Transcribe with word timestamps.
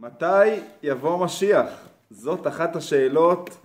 מתי 0.00 0.60
יבוא 0.82 1.24
משיח? 1.24 1.88
זאת 2.10 2.46
אחת 2.46 2.76
השאלות 2.76 3.56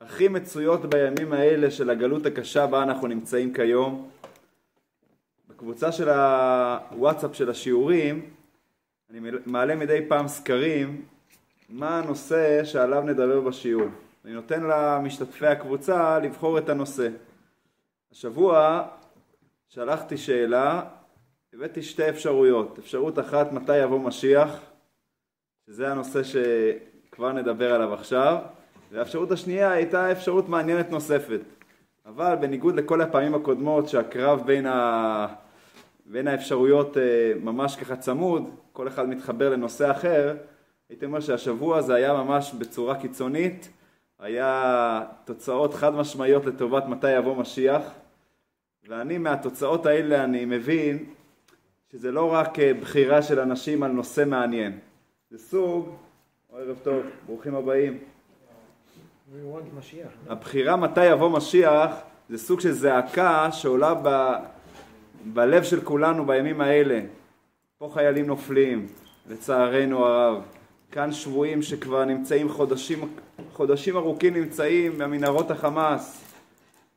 הכי 0.00 0.28
מצויות 0.28 0.80
בימים 0.80 1.32
האלה 1.32 1.70
של 1.70 1.90
הגלות 1.90 2.26
הקשה 2.26 2.66
בה 2.66 2.82
אנחנו 2.82 3.06
נמצאים 3.06 3.54
כיום. 3.54 4.10
בקבוצה 5.48 5.92
של 5.92 6.08
הוואטסאפ 6.08 7.34
של 7.34 7.50
השיעורים 7.50 8.30
אני 9.10 9.20
מעלה 9.46 9.74
מדי 9.74 10.06
פעם 10.08 10.28
סקרים 10.28 11.04
מה 11.68 11.98
הנושא 11.98 12.64
שעליו 12.64 13.02
נדבר 13.02 13.40
בשיעור. 13.40 13.88
אני 14.24 14.32
נותן 14.32 14.62
למשתתפי 14.62 15.46
הקבוצה 15.46 16.18
לבחור 16.18 16.58
את 16.58 16.68
הנושא. 16.68 17.08
השבוע 18.12 18.82
שלחתי 19.68 20.16
שאלה, 20.16 20.82
הבאתי 21.54 21.82
שתי 21.82 22.08
אפשרויות. 22.08 22.78
אפשרות 22.78 23.18
אחת, 23.18 23.52
מתי 23.52 23.76
יבוא 23.76 24.00
משיח? 24.00 24.69
שזה 25.70 25.90
הנושא 25.90 26.20
שכבר 26.22 27.32
נדבר 27.32 27.74
עליו 27.74 27.94
עכשיו, 27.94 28.38
והאפשרות 28.92 29.30
השנייה 29.30 29.72
הייתה 29.72 30.12
אפשרות 30.12 30.48
מעניינת 30.48 30.90
נוספת. 30.90 31.40
אבל 32.06 32.34
בניגוד 32.40 32.76
לכל 32.76 33.00
הפעמים 33.00 33.34
הקודמות 33.34 33.88
שהקרב 33.88 34.42
בין, 34.46 34.66
ה... 34.66 35.26
בין 36.06 36.28
האפשרויות 36.28 36.96
אה, 36.96 37.32
ממש 37.42 37.76
ככה 37.76 37.96
צמוד, 37.96 38.50
כל 38.72 38.88
אחד 38.88 39.08
מתחבר 39.08 39.50
לנושא 39.50 39.90
אחר, 39.90 40.36
הייתי 40.88 41.04
אומר 41.04 41.20
שהשבוע 41.20 41.82
זה 41.82 41.94
היה 41.94 42.12
ממש 42.12 42.54
בצורה 42.58 43.00
קיצונית, 43.00 43.68
היה 44.18 45.02
תוצאות 45.24 45.74
חד 45.74 45.94
משמעיות 45.94 46.46
לטובת 46.46 46.86
מתי 46.86 47.10
יבוא 47.10 47.36
משיח, 47.36 47.82
ואני 48.88 49.18
מהתוצאות 49.18 49.86
האלה 49.86 50.24
אני 50.24 50.44
מבין 50.44 51.04
שזה 51.92 52.12
לא 52.12 52.32
רק 52.32 52.58
אה, 52.58 52.74
בחירה 52.74 53.22
של 53.22 53.40
אנשים 53.40 53.82
על 53.82 53.92
נושא 53.92 54.24
מעניין, 54.26 54.78
זה 55.30 55.38
סוג, 55.38 55.88
ערב 56.52 56.76
טוב, 56.82 57.02
ברוכים 57.26 57.54
הבאים. 57.54 57.98
הבחירה 60.28 60.76
מתי 60.76 61.04
יבוא 61.04 61.30
משיח 61.30 61.90
זה 62.28 62.38
סוג 62.38 62.60
של 62.60 62.72
זעקה 62.72 63.52
שעולה 63.52 63.94
ב, 64.02 64.32
בלב 65.24 65.62
של 65.62 65.80
כולנו 65.80 66.26
בימים 66.26 66.60
האלה. 66.60 67.00
פה 67.78 67.90
חיילים 67.94 68.26
נופלים, 68.26 68.86
לצערנו 69.28 70.06
הרב. 70.06 70.42
כאן 70.92 71.12
שבויים 71.12 71.62
שכבר 71.62 72.04
נמצאים 72.04 72.48
חודשים, 72.48 73.14
חודשים 73.52 73.96
ארוכים 73.96 74.34
נמצאים 74.34 74.98
במנהרות 74.98 75.50
החמאס. 75.50 76.24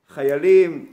חיילים 0.10 0.86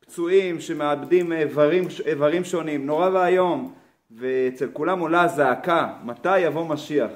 פצועים 0.00 0.60
שמאבדים 0.60 1.32
איברים, 1.32 1.84
איברים 2.06 2.44
שונים, 2.44 2.86
נורא 2.86 3.10
ואיום. 3.10 3.74
ואצל 4.10 4.68
כולם 4.72 5.00
עולה 5.00 5.22
הזעקה, 5.22 5.94
מתי 6.04 6.38
יבוא 6.38 6.68
משיח? 6.68 7.10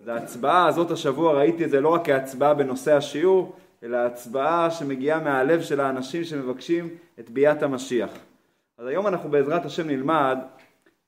וההצבעה 0.00 0.66
הזאת 0.66 0.90
השבוע 0.90 1.34
ראיתי 1.34 1.64
את 1.64 1.70
זה 1.70 1.80
לא 1.80 1.88
רק 1.88 2.06
כהצבעה 2.06 2.54
בנושא 2.54 2.96
השיעור, 2.96 3.56
אלא 3.82 3.96
הצבעה 3.96 4.70
שמגיעה 4.70 5.20
מהלב 5.20 5.62
של 5.62 5.80
האנשים 5.80 6.24
שמבקשים 6.24 6.88
את 7.20 7.30
ביאת 7.30 7.62
המשיח. 7.62 8.10
אז 8.78 8.86
היום 8.86 9.06
אנחנו 9.06 9.30
בעזרת 9.30 9.64
השם 9.64 9.86
נלמד 9.86 10.38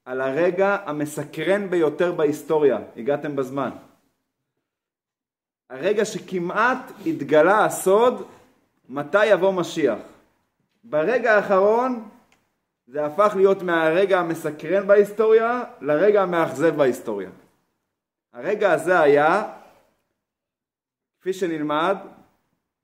על 0.05 0.21
הרגע 0.21 0.77
המסקרן 0.87 1.71
ביותר 1.71 2.13
בהיסטוריה, 2.13 2.79
הגעתם 2.97 3.37
בזמן. 3.37 3.71
הרגע 5.71 6.05
שכמעט 6.05 6.93
התגלה 7.07 7.65
הסוד 7.65 8.27
מתי 8.89 9.27
יבוא 9.27 9.53
משיח. 9.53 9.99
ברגע 10.85 11.37
האחרון 11.37 12.09
זה 12.89 13.07
הפך 13.07 13.33
להיות 13.37 13.63
מהרגע 13.63 14.21
המסקרן 14.21 14.87
בהיסטוריה 14.87 15.65
לרגע 15.81 16.23
המאכזב 16.23 16.77
בהיסטוריה. 16.77 17.31
הרגע 18.33 18.73
הזה 18.73 19.01
היה, 19.01 19.53
כפי 21.21 21.33
שנלמד, 21.33 21.97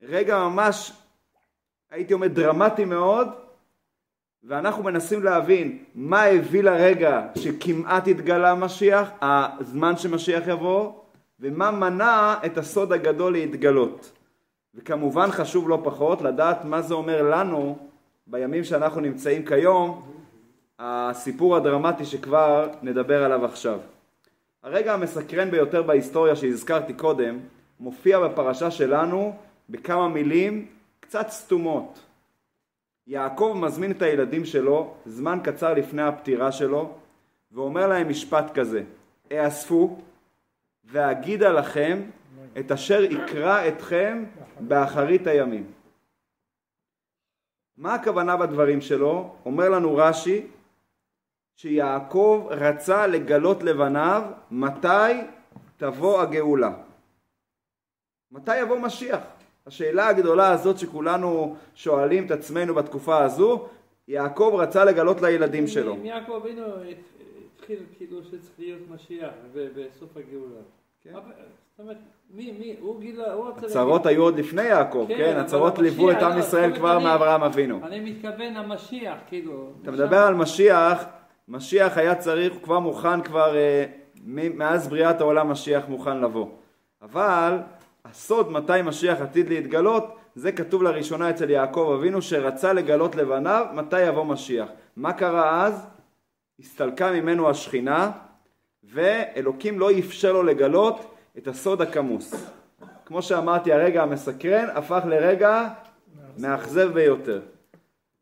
רגע 0.01 0.37
ממש, 0.37 0.93
הייתי 1.91 2.13
אומר, 2.13 2.27
דרמטי 2.27 2.85
מאוד, 2.85 3.27
ואנחנו 4.43 4.83
מנסים 4.83 5.23
להבין 5.23 5.83
מה 5.95 6.23
הביא 6.23 6.63
לרגע 6.63 7.27
שכמעט 7.37 8.07
התגלה 8.07 8.55
משיח, 8.55 9.09
הזמן 9.21 9.97
שמשיח 9.97 10.47
יבוא, 10.47 10.93
ומה 11.39 11.71
מנע 11.71 12.35
את 12.45 12.57
הסוד 12.57 12.93
הגדול 12.93 13.33
להתגלות. 13.33 14.11
וכמובן 14.75 15.31
חשוב 15.31 15.69
לא 15.69 15.81
פחות 15.83 16.21
לדעת 16.21 16.65
מה 16.65 16.81
זה 16.81 16.93
אומר 16.93 17.21
לנו 17.21 17.89
בימים 18.27 18.63
שאנחנו 18.63 19.01
נמצאים 19.01 19.45
כיום, 19.45 20.01
הסיפור 20.79 21.55
הדרמטי 21.55 22.05
שכבר 22.05 22.69
נדבר 22.81 23.23
עליו 23.23 23.45
עכשיו. 23.45 23.79
הרגע 24.63 24.93
המסקרן 24.93 25.51
ביותר 25.51 25.83
בהיסטוריה 25.83 26.35
שהזכרתי 26.35 26.93
קודם, 26.93 27.39
מופיע 27.79 28.19
בפרשה 28.19 28.71
שלנו 28.71 29.35
בכמה 29.69 30.07
מילים 30.07 30.67
קצת 30.99 31.29
סתומות. 31.29 31.99
יעקב 33.07 33.53
מזמין 33.55 33.91
את 33.91 34.01
הילדים 34.01 34.45
שלו 34.45 34.93
זמן 35.05 35.39
קצר 35.43 35.73
לפני 35.73 36.01
הפטירה 36.01 36.51
שלו 36.51 36.91
ואומר 37.51 37.87
להם 37.87 38.09
משפט 38.09 38.53
כזה: 38.53 38.83
אאספו 39.31 39.97
ואגידה 40.85 41.49
לכם 41.49 42.01
את 42.59 42.71
אשר 42.71 43.03
יקרא 43.03 43.67
אתכם 43.67 44.23
באחרית 44.59 45.27
הימים. 45.27 45.74
מה 47.77 47.93
הכוונה 47.93 48.37
בדברים 48.37 48.81
שלו? 48.81 49.35
אומר 49.45 49.69
לנו 49.69 49.95
רש"י 49.95 50.47
שיעקב 51.55 52.47
רצה 52.49 53.07
לגלות 53.07 53.63
לבניו 53.63 54.23
מתי 54.51 55.21
תבוא 55.77 56.21
הגאולה. 56.21 56.73
מתי 58.31 58.57
יבוא 58.57 58.79
משיח? 58.79 59.19
השאלה 59.65 60.07
הגדולה 60.07 60.51
הזאת 60.51 60.79
שכולנו 60.79 61.55
שואלים 61.75 62.25
את 62.25 62.31
עצמנו 62.31 62.75
בתקופה 62.75 63.23
הזו, 63.23 63.67
יעקב 64.07 64.55
רצה 64.57 64.85
לגלות 64.85 65.21
לילדים 65.21 65.67
שלו. 65.67 65.97
יעקב 66.03 66.31
אבינו 66.31 66.65
התחיל 67.55 67.79
כאילו 67.97 68.23
שצריך 68.23 68.59
להיות 68.59 68.81
משיח 68.89 69.33
בסוף 69.53 70.17
הגאולה. 70.17 70.61
כן. 71.05 71.13
זאת 71.13 71.79
אומרת, 71.79 71.97
מי, 72.29 72.51
מי, 72.51 72.75
הוא 72.79 73.01
גילה, 73.01 73.33
הוא 73.33 73.47
רצה... 73.47 73.65
הצהרות 73.65 74.05
היו 74.05 74.23
עוד 74.23 74.39
לפני 74.39 74.63
יעקב, 74.63 75.05
כן, 75.07 75.17
כן 75.17 75.37
הצהרות 75.37 75.79
ליוו 75.79 76.11
את 76.11 76.21
עם 76.21 76.31
לא, 76.31 76.39
ישראל 76.39 76.75
כבר 76.75 76.99
מאברהם 76.99 77.43
אבינו. 77.43 77.79
אני 77.83 77.99
מתכוון 77.99 78.57
המשיח, 78.57 79.17
כאילו. 79.27 79.69
אתה 79.81 79.91
מדבר 79.91 80.17
על 80.17 80.35
משיח, 80.35 81.05
משיח 81.47 81.97
היה 81.97 82.15
צריך, 82.15 82.53
הוא 82.53 82.61
כבר 82.61 82.79
מוכן 82.79 83.21
כבר, 83.21 83.55
אה, 83.55 83.85
מאז 84.25 84.87
בריאת 84.87 85.21
העולם 85.21 85.51
משיח 85.51 85.83
מוכן 85.87 86.21
לבוא. 86.21 86.47
אבל 87.01 87.57
הסוד 88.05 88.51
מתי 88.51 88.81
משיח 88.83 89.21
עתיד 89.21 89.49
להתגלות, 89.49 90.15
זה 90.35 90.51
כתוב 90.51 90.83
לראשונה 90.83 91.29
אצל 91.29 91.49
יעקב 91.49 91.95
אבינו 91.99 92.21
שרצה 92.21 92.73
לגלות 92.73 93.15
לבניו 93.15 93.65
מתי 93.73 94.01
יבוא 94.01 94.25
משיח. 94.25 94.69
מה 94.95 95.13
קרה 95.13 95.65
אז? 95.65 95.87
הסתלקה 96.59 97.11
ממנו 97.11 97.49
השכינה 97.49 98.11
ואלוקים 98.93 99.79
לא 99.79 99.89
אפשר 99.99 100.33
לו 100.33 100.43
לגלות 100.43 101.15
את 101.37 101.47
הסוד 101.47 101.81
הכמוס. 101.81 102.49
כמו 103.05 103.21
שאמרתי, 103.21 103.73
הרגע 103.73 104.03
המסקרן 104.03 104.69
הפך 104.75 105.03
לרגע 105.05 105.67
מאכזב 106.37 106.93
ביותר. 106.93 107.41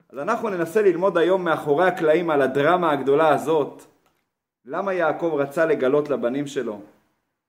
אז 0.10 0.20
אנחנו 0.20 0.50
ננסה 0.50 0.82
ללמוד 0.82 1.18
היום 1.18 1.44
מאחורי 1.44 1.88
הקלעים 1.88 2.30
על 2.30 2.42
הדרמה 2.42 2.92
הגדולה 2.92 3.30
הזאת. 3.30 3.84
למה 4.66 4.94
יעקב 4.94 5.34
רצה 5.38 5.66
לגלות 5.66 6.10
לבנים 6.10 6.48
שלו? 6.48 6.80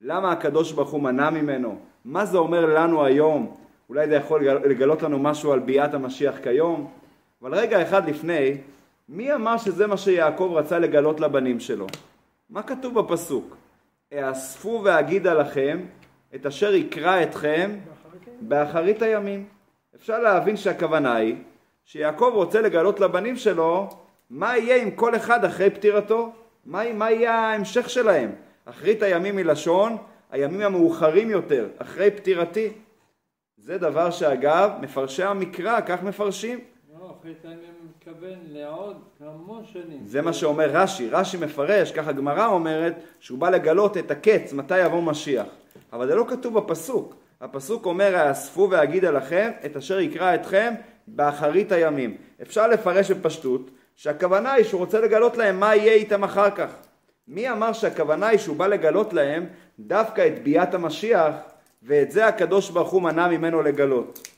למה 0.00 0.32
הקדוש 0.32 0.72
ברוך 0.72 0.90
הוא 0.90 1.02
מנע 1.02 1.30
ממנו? 1.30 1.78
מה 2.04 2.26
זה 2.26 2.38
אומר 2.38 2.66
לנו 2.66 3.04
היום? 3.04 3.56
אולי 3.88 4.08
זה 4.08 4.14
יכול 4.14 4.48
לגלות 4.48 5.02
לנו 5.02 5.18
משהו 5.18 5.52
על 5.52 5.58
ביאת 5.58 5.94
המשיח 5.94 6.34
כיום? 6.42 6.90
אבל 7.42 7.54
רגע 7.54 7.82
אחד 7.82 8.08
לפני, 8.08 8.56
מי 9.08 9.34
אמר 9.34 9.58
שזה 9.58 9.86
מה 9.86 9.96
שיעקב 9.96 10.52
רצה 10.54 10.78
לגלות 10.78 11.20
לבנים 11.20 11.60
שלו? 11.60 11.86
מה 12.50 12.62
כתוב 12.62 13.00
בפסוק? 13.00 13.56
אאספו 14.12 14.80
ואגידה 14.84 15.34
לכם 15.34 15.80
את 16.34 16.46
אשר 16.46 16.74
יקרא 16.74 17.22
אתכם 17.22 17.70
באחרית 18.40 19.02
הימים. 19.02 19.48
אפשר 19.94 20.18
להבין 20.18 20.56
שהכוונה 20.56 21.14
היא 21.14 21.36
שיעקב 21.84 22.30
רוצה 22.34 22.60
לגלות 22.60 23.00
לבנים 23.00 23.36
שלו 23.36 23.88
מה 24.30 24.56
יהיה 24.56 24.82
עם 24.82 24.90
כל 24.90 25.16
אחד 25.16 25.44
אחרי 25.44 25.70
פטירתו, 25.70 26.32
מה, 26.64 26.92
מה 26.92 27.10
יהיה 27.10 27.34
ההמשך 27.34 27.90
שלהם. 27.90 28.32
אחרית 28.64 29.02
הימים 29.02 29.36
מלשון 29.36 29.96
הימים 30.30 30.60
המאוחרים 30.60 31.30
יותר, 31.30 31.68
אחרי 31.78 32.10
פטירתי. 32.10 32.72
זה 33.56 33.78
דבר 33.78 34.10
שאגב 34.10 34.70
מפרשי 34.80 35.22
המקרא 35.22 35.80
כך 35.80 36.02
מפרשים. 36.02 36.60
הימים 37.24 37.74
מתכוון 37.88 38.38
לעוד 38.46 38.96
המון 39.20 39.64
שנים. 39.72 40.00
זה 40.04 40.22
מה 40.22 40.32
שאומר 40.32 40.70
רש"י, 40.70 41.08
רש"י 41.08 41.36
מפרש, 41.36 41.92
ככה 41.92 42.10
הגמרא 42.10 42.46
אומרת, 42.46 42.94
שהוא 43.20 43.38
בא 43.38 43.50
לגלות 43.50 43.96
את 43.96 44.10
הקץ, 44.10 44.52
מתי 44.52 44.78
יבוא 44.78 45.02
משיח. 45.02 45.46
אבל 45.92 46.06
זה 46.06 46.14
לא 46.14 46.24
כתוב 46.28 46.58
בפסוק. 46.58 47.14
הפסוק 47.40 47.86
אומר, 47.86 48.16
האספו 48.16 48.68
ואגידה 48.70 49.10
לכם 49.10 49.50
את 49.66 49.76
אשר 49.76 50.00
יקרא 50.00 50.34
אתכם 50.34 50.74
באחרית 51.06 51.72
הימים. 51.72 52.16
אפשר 52.42 52.68
לפרש 52.68 53.10
בפשטות 53.10 53.70
שהכוונה 53.96 54.52
היא 54.52 54.64
שהוא 54.64 54.78
רוצה 54.78 55.00
לגלות 55.00 55.36
להם 55.36 55.60
מה 55.60 55.76
יהיה 55.76 55.92
איתם 55.92 56.24
אחר 56.24 56.50
כך. 56.50 56.68
מי 57.28 57.50
אמר 57.50 57.72
שהכוונה 57.72 58.26
היא 58.26 58.38
שהוא 58.38 58.56
בא 58.56 58.66
לגלות 58.66 59.12
להם 59.12 59.46
דווקא 59.78 60.26
את 60.26 60.42
ביאת 60.42 60.74
המשיח 60.74 61.34
ואת 61.82 62.10
זה 62.10 62.26
הקדוש 62.26 62.70
ברוך 62.70 62.90
הוא 62.90 63.02
מנע 63.02 63.28
ממנו 63.28 63.62
לגלות. 63.62 64.33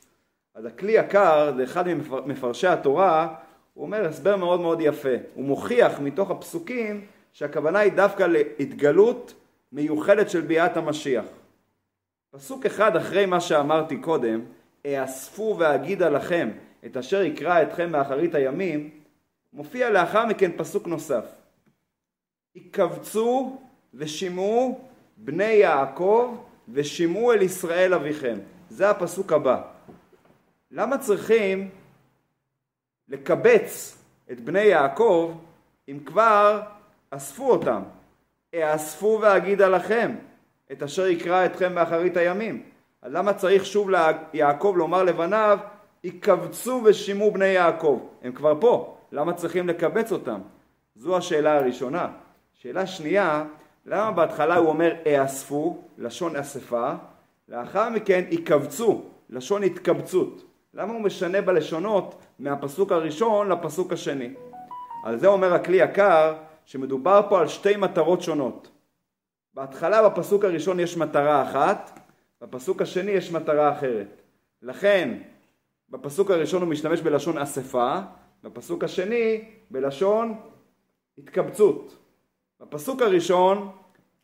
אז 0.56 0.64
הכלי 0.64 0.92
יקר, 0.92 1.52
זה 1.56 1.64
אחד 1.64 1.84
ממפרשי 2.26 2.66
התורה, 2.66 3.34
הוא 3.74 3.84
אומר 3.84 4.08
הסבר 4.08 4.36
מאוד 4.36 4.60
מאוד 4.60 4.80
יפה. 4.80 5.14
הוא 5.34 5.44
מוכיח 5.44 6.00
מתוך 6.00 6.30
הפסוקים 6.30 7.06
שהכוונה 7.32 7.78
היא 7.78 7.92
דווקא 7.92 8.22
להתגלות 8.22 9.34
מיוחדת 9.72 10.30
של 10.30 10.40
ביאת 10.40 10.76
המשיח. 10.76 11.24
פסוק 12.30 12.66
אחד 12.66 12.96
אחרי 12.96 13.26
מה 13.26 13.40
שאמרתי 13.40 13.96
קודם, 13.96 14.40
אאספו 14.86 15.56
ואגידה 15.58 16.08
לכם 16.08 16.50
את 16.86 16.96
אשר 16.96 17.22
יקרא 17.22 17.62
אתכם 17.62 17.92
מאחרית 17.92 18.34
הימים, 18.34 18.90
מופיע 19.52 19.90
לאחר 19.90 20.26
מכן 20.26 20.50
פסוק 20.56 20.86
נוסף. 20.86 21.24
יקבצו 22.54 23.58
ושמעו 23.94 24.80
בני 25.16 25.44
יעקב 25.44 26.36
ושמעו 26.68 27.32
אל 27.32 27.42
ישראל 27.42 27.94
אביכם. 27.94 28.38
זה 28.70 28.90
הפסוק 28.90 29.32
הבא. 29.32 29.62
למה 30.76 30.98
צריכים 30.98 31.68
לקבץ 33.08 33.98
את 34.32 34.40
בני 34.40 34.60
יעקב 34.60 35.34
אם 35.88 35.98
כבר 36.06 36.60
אספו 37.10 37.50
אותם? 37.50 37.82
אאספו 38.54 39.18
ואגידה 39.22 39.68
לכם 39.68 40.14
את 40.72 40.82
אשר 40.82 41.06
יקרא 41.06 41.46
אתכם 41.46 41.74
באחרית 41.74 42.16
הימים. 42.16 42.62
אז 43.02 43.12
למה 43.12 43.34
צריך 43.34 43.66
שוב 43.66 43.90
ליעקב 44.32 44.74
לומר 44.76 45.02
לבניו 45.02 45.58
יקבצו 46.04 46.82
ושמעו 46.84 47.30
בני 47.30 47.46
יעקב? 47.46 48.00
הם 48.22 48.32
כבר 48.32 48.60
פה, 48.60 48.96
למה 49.12 49.32
צריכים 49.32 49.68
לקבץ 49.68 50.12
אותם? 50.12 50.40
זו 50.94 51.16
השאלה 51.16 51.56
הראשונה. 51.56 52.08
שאלה 52.54 52.86
שנייה, 52.86 53.44
למה 53.86 54.10
בהתחלה 54.10 54.56
הוא 54.56 54.68
אומר 54.68 54.94
אאספו, 55.06 55.82
לשון 55.98 56.36
אספה, 56.36 56.92
לאחר 57.48 57.90
מכן 57.90 58.24
יקבצו, 58.30 59.02
לשון 59.30 59.62
התקבצות. 59.62 60.42
למה 60.76 60.92
הוא 60.92 61.00
משנה 61.00 61.42
בלשונות 61.42 62.14
מהפסוק 62.38 62.92
הראשון 62.92 63.48
לפסוק 63.48 63.92
השני? 63.92 64.34
על 65.04 65.18
זה 65.18 65.26
אומר 65.26 65.54
הכלי 65.54 65.76
יקר 65.76 66.34
שמדובר 66.64 67.20
פה 67.28 67.40
על 67.40 67.48
שתי 67.48 67.76
מטרות 67.76 68.22
שונות. 68.22 68.70
בהתחלה 69.54 70.08
בפסוק 70.08 70.44
הראשון 70.44 70.80
יש 70.80 70.96
מטרה 70.96 71.42
אחת, 71.42 72.00
בפסוק 72.40 72.82
השני 72.82 73.10
יש 73.10 73.32
מטרה 73.32 73.72
אחרת. 73.72 74.22
לכן 74.62 75.18
בפסוק 75.90 76.30
הראשון 76.30 76.62
הוא 76.62 76.70
משתמש 76.70 77.00
בלשון 77.00 77.38
אספה, 77.38 78.00
בפסוק 78.42 78.84
השני 78.84 79.44
בלשון 79.70 80.34
התקבצות. 81.18 81.96
בפסוק 82.60 83.02
הראשון 83.02 83.70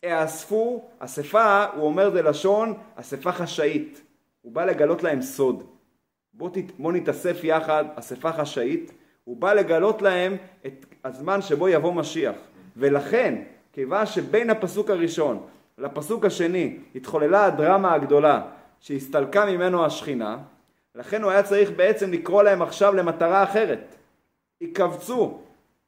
אאספו, 0.04 0.88
אספה, 0.98 1.64
הוא 1.64 1.84
אומר 1.84 2.10
זה 2.10 2.22
לשון 2.22 2.74
אספה 2.94 3.32
חשאית. 3.32 4.02
הוא 4.42 4.52
בא 4.52 4.64
לגלות 4.64 5.02
להם 5.02 5.22
סוד. 5.22 5.71
בוא, 6.34 6.48
ת, 6.48 6.56
בוא 6.78 6.92
נתאסף 6.92 7.44
יחד, 7.44 7.84
אספה 7.94 8.32
חשאית. 8.32 8.92
הוא 9.24 9.36
בא 9.36 9.52
לגלות 9.52 10.02
להם 10.02 10.36
את 10.66 10.86
הזמן 11.04 11.42
שבו 11.42 11.68
יבוא 11.68 11.92
משיח. 11.92 12.34
ולכן, 12.76 13.42
כיוון 13.72 14.06
שבין 14.06 14.50
הפסוק 14.50 14.90
הראשון 14.90 15.46
לפסוק 15.78 16.24
השני 16.24 16.78
התחוללה 16.94 17.44
הדרמה 17.44 17.94
הגדולה 17.94 18.42
שהסתלקה 18.80 19.46
ממנו 19.46 19.84
השכינה, 19.84 20.38
לכן 20.94 21.22
הוא 21.22 21.30
היה 21.30 21.42
צריך 21.42 21.70
בעצם 21.70 22.12
לקרוא 22.12 22.42
להם 22.42 22.62
עכשיו 22.62 22.94
למטרה 22.94 23.42
אחרת. 23.42 23.96
יקבצו, 24.60 25.40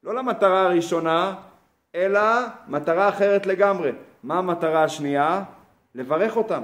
לא 0.02 0.14
למטרה 0.14 0.62
הראשונה, 0.62 1.34
אלא 1.94 2.20
מטרה 2.68 3.08
אחרת 3.08 3.46
לגמרי. 3.46 3.92
מה 4.22 4.38
המטרה 4.38 4.84
השנייה? 4.84 5.42
לברך 5.94 6.36
אותם. 6.36 6.62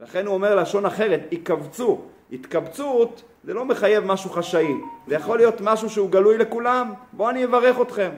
לכן 0.00 0.26
הוא 0.26 0.34
אומר 0.34 0.54
לשון 0.54 0.86
אחרת, 0.86 1.20
יקבצו. 1.32 2.02
התקבצות 2.32 3.22
זה 3.44 3.54
לא 3.54 3.64
מחייב 3.64 4.04
משהו 4.04 4.30
חשאי, 4.30 4.74
זה 5.06 5.14
יכול 5.14 5.38
להיות 5.38 5.60
משהו 5.60 5.90
שהוא 5.90 6.10
גלוי 6.10 6.38
לכולם, 6.38 6.92
בואו 7.12 7.30
אני 7.30 7.44
אברך 7.44 7.80
אתכם. 7.80 8.10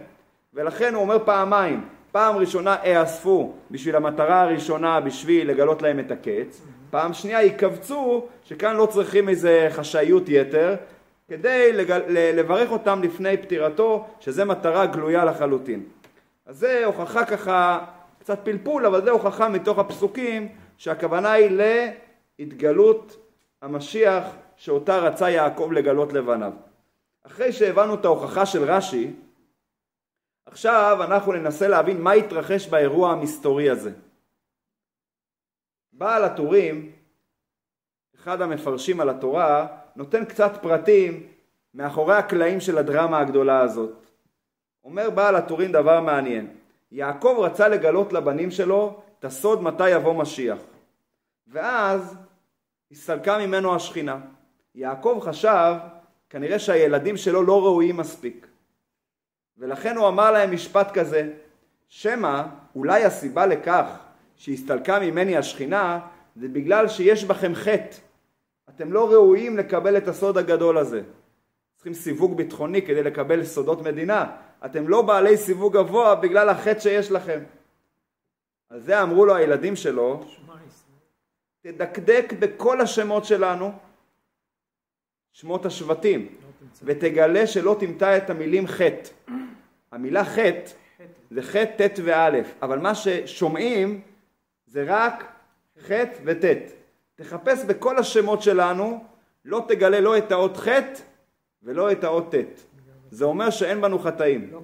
ולכן 0.55 0.95
הוא 0.95 1.03
אומר 1.03 1.19
פעמיים, 1.25 1.85
פעם 2.13 2.37
ראשונה 2.37 2.77
אאספו 2.85 3.53
בשביל 3.71 3.97
המטרה 3.97 4.43
הראשונה, 4.43 5.01
בשביל 5.01 5.51
לגלות 5.51 5.83
להם 5.83 6.01
את 6.01 6.11
הקץ, 6.11 6.63
פעם 6.91 7.13
שנייה 7.13 7.43
יקבצו, 7.43 8.27
שכאן 8.45 8.77
לא 8.77 8.87
צריכים 8.87 9.29
איזה 9.29 9.67
חשאיות 9.71 10.29
יתר, 10.29 10.75
כדי 11.29 11.73
לגל, 11.73 12.03
לברך 12.09 12.71
אותם 12.71 13.03
לפני 13.03 13.37
פטירתו, 13.37 14.07
שזה 14.21 14.45
מטרה 14.45 14.87
גלויה 14.87 15.25
לחלוטין. 15.25 15.83
אז 16.47 16.59
זה 16.59 16.83
הוכחה 16.85 17.25
ככה, 17.25 17.79
קצת 18.21 18.39
פלפול, 18.43 18.87
אבל 18.87 19.05
זה 19.05 19.11
הוכחה 19.11 19.49
מתוך 19.49 19.79
הפסוקים 19.79 20.49
שהכוונה 20.77 21.33
היא 21.33 21.59
להתגלות 22.39 23.17
המשיח 23.63 24.25
שאותה 24.57 24.99
רצה 24.99 25.31
יעקב 25.31 25.69
לגלות 25.73 26.13
לבניו. 26.13 26.53
אחרי 27.23 27.53
שהבנו 27.53 27.95
את 27.95 28.05
ההוכחה 28.05 28.47
של 28.47 28.71
רש"י, 28.71 29.11
עכשיו 30.47 30.99
אנחנו 31.05 31.33
ננסה 31.33 31.69
להבין 31.69 32.01
מה 32.01 32.13
התרחש 32.13 32.69
באירוע 32.69 33.13
המסתורי 33.13 33.71
הזה. 33.71 33.93
בעל 35.93 36.25
הטורים, 36.25 36.93
אחד 38.17 38.43
המפרשים 38.43 39.01
על 39.01 39.09
התורה, 39.09 39.67
נותן 39.97 40.25
קצת 40.25 40.53
פרטים 40.63 41.27
מאחורי 41.75 42.15
הקלעים 42.15 42.61
של 42.61 42.79
הדרמה 42.79 43.19
הגדולה 43.19 43.61
הזאת. 43.61 43.93
אומר 44.85 45.11
בעל 45.11 45.37
הטורים 45.37 45.73
דבר 45.73 46.01
מעניין. 46.01 46.57
יעקב 46.93 47.37
רצה 47.39 47.69
לגלות 47.69 48.13
לבנים 48.13 48.51
שלו 48.51 49.03
את 49.19 49.25
הסוד 49.25 49.63
מתי 49.63 49.91
יבוא 49.91 50.15
משיח. 50.15 50.59
ואז 51.47 52.17
הסתלקה 52.91 53.39
ממנו 53.39 53.75
השכינה. 53.75 54.19
יעקב 54.75 55.21
חשב 55.23 55.75
כנראה 56.31 56.59
שהילדים 56.59 57.17
שלו 57.17 57.43
לא 57.43 57.65
ראויים 57.65 57.97
מספיק. 57.97 58.47
ולכן 59.59 59.97
הוא 59.97 60.09
אמר 60.09 60.31
להם 60.31 60.55
משפט 60.55 60.99
כזה, 60.99 61.33
שמא 61.89 62.43
אולי 62.77 63.05
הסיבה 63.05 63.47
לכך 63.47 63.87
שהסתלקה 64.37 65.01
ממני 65.01 65.37
השכינה 65.37 66.01
זה 66.37 66.49
בגלל 66.49 66.89
שיש 66.89 67.25
בכם 67.25 67.55
חטא. 67.55 67.97
אתם 68.69 68.93
לא 68.93 69.11
ראויים 69.11 69.57
לקבל 69.57 69.97
את 69.97 70.09
הסוד 70.09 70.39
הגדול 70.39 70.79
הזה. 70.79 71.03
צריכים 71.75 71.95
סיווג 71.95 72.37
ביטחוני 72.37 72.83
כדי 72.83 73.03
לקבל 73.03 73.45
סודות 73.45 73.83
מדינה. 73.83 74.27
אתם 74.65 74.89
לא 74.89 75.03
בעלי 75.03 75.37
סיווג 75.37 75.77
גבוה 75.77 76.15
בגלל 76.15 76.49
החטא 76.49 76.81
שיש 76.81 77.11
לכם. 77.11 77.41
על 78.71 78.81
זה 78.81 79.03
אמרו 79.03 79.27
לו 79.27 79.35
הילדים 79.35 79.77
שלו, 79.77 80.25
תדקדק 81.63 82.33
בכל 82.39 82.81
השמות 82.81 83.25
שלנו, 83.25 83.73
שמות 85.33 85.67
השבטים, 85.67 86.29
ותגלה 86.83 87.47
שלא 87.47 87.77
תמצא 87.81 88.17
את 88.17 88.31
המילים 88.31 88.67
חטא. 88.67 89.11
המילה 89.93 90.25
חטא 90.25 90.71
זה 91.31 91.43
חטא, 91.43 91.89
ט' 91.89 91.99
וא', 92.05 92.31
אבל 92.63 92.79
מה 92.79 92.95
ששומעים 92.95 94.01
זה 94.67 94.85
רק 94.87 95.33
חטא 95.81 96.21
וט'. 96.25 96.45
תחפש 97.15 97.65
בכל 97.65 97.99
השמות 97.99 98.43
שלנו, 98.43 99.05
לא 99.45 99.65
תגלה 99.69 100.01
לא 100.01 100.19
את 100.19 100.33
האות 100.33 100.57
חטא 100.57 101.01
ולא 101.63 101.93
את 101.93 102.05
האות 102.05 102.35
ט'. 102.35 102.61
זה 103.11 103.25
אומר 103.25 103.51
שאין 103.51 103.81
בנו 103.81 103.99
חטאים. 103.99 104.51
לא 104.53 104.61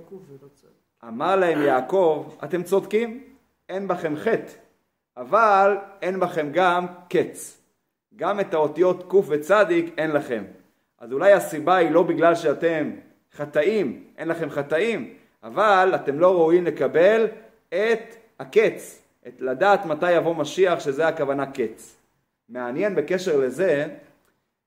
אמר 1.09 1.37
להם 1.37 1.63
יעקב, 1.63 2.37
אתם 2.45 2.63
צודקים, 2.63 3.25
אין 3.69 3.89
בכם 3.89 4.17
חטא, 4.17 4.53
אבל 5.17 5.77
אין 6.03 6.21
בכם 6.21 6.49
גם 6.53 6.87
קץ. 7.09 7.63
גם 8.17 8.41
את 8.41 8.55
האותיות 8.55 9.13
ק' 9.13 9.15
וצדיק 9.29 9.95
אין 9.99 10.11
לכם. 10.11 10.45
אז 10.99 11.13
אולי 11.13 11.33
הסיבה 11.33 11.77
היא 11.77 11.91
לא 11.91 12.03
בגלל 12.03 12.35
שאתם 12.35 12.91
חטאים, 13.33 14.05
אין 14.19 14.29
לכם 14.29 14.51
חטאים, 14.51 15.15
אבל 15.43 15.93
אתם 15.95 16.19
לא 16.19 16.33
ראויים 16.33 16.65
לקבל 16.65 17.27
את 17.69 18.17
הקץ, 18.41 19.03
את 19.29 19.41
לדעת 19.41 19.87
מתי 19.87 20.13
יבוא 20.13 20.35
משיח, 20.35 20.81
שזה 20.81 21.09
הכוונה 21.09 21.53
קץ. 21.53 21.97
מעניין 22.49 22.95
בקשר 22.95 23.37
לזה, 23.37 23.89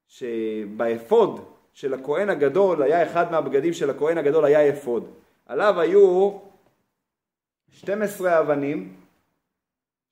שבאפוד 0.08 1.46
של 1.74 1.94
הכהן 1.94 2.30
הגדול, 2.30 2.84
היה 2.84 3.04
אחד 3.04 3.32
מהבגדים 3.32 3.74
של 3.74 3.90
הכהן 3.90 4.18
הגדול 4.18 4.46
היה 4.46 4.70
אפוד. 4.70 5.12
עליו 5.46 5.80
היו 5.80 6.38
12 7.72 8.40
אבנים, 8.40 8.94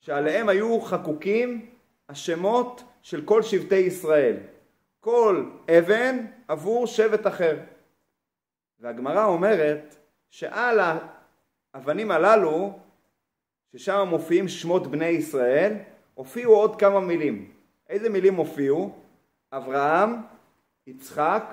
שעליהם 0.07 0.49
היו 0.49 0.81
חקוקים 0.81 1.65
השמות 2.09 2.83
של 3.01 3.25
כל 3.25 3.41
שבטי 3.41 3.75
ישראל. 3.75 4.37
כל 4.99 5.45
אבן 5.69 6.25
עבור 6.47 6.87
שבט 6.87 7.27
אחר. 7.27 7.57
והגמרא 8.79 9.25
אומרת 9.25 9.95
שעל 10.29 10.79
האבנים 11.73 12.11
הללו, 12.11 12.79
ששם 13.71 14.07
מופיעים 14.09 14.47
שמות 14.47 14.87
בני 14.87 15.05
ישראל, 15.05 15.73
הופיעו 16.13 16.55
עוד 16.55 16.79
כמה 16.79 16.99
מילים. 16.99 17.51
איזה 17.89 18.09
מילים 18.09 18.35
הופיעו? 18.35 18.91
אברהם, 19.53 20.15
יצחק, 20.87 21.43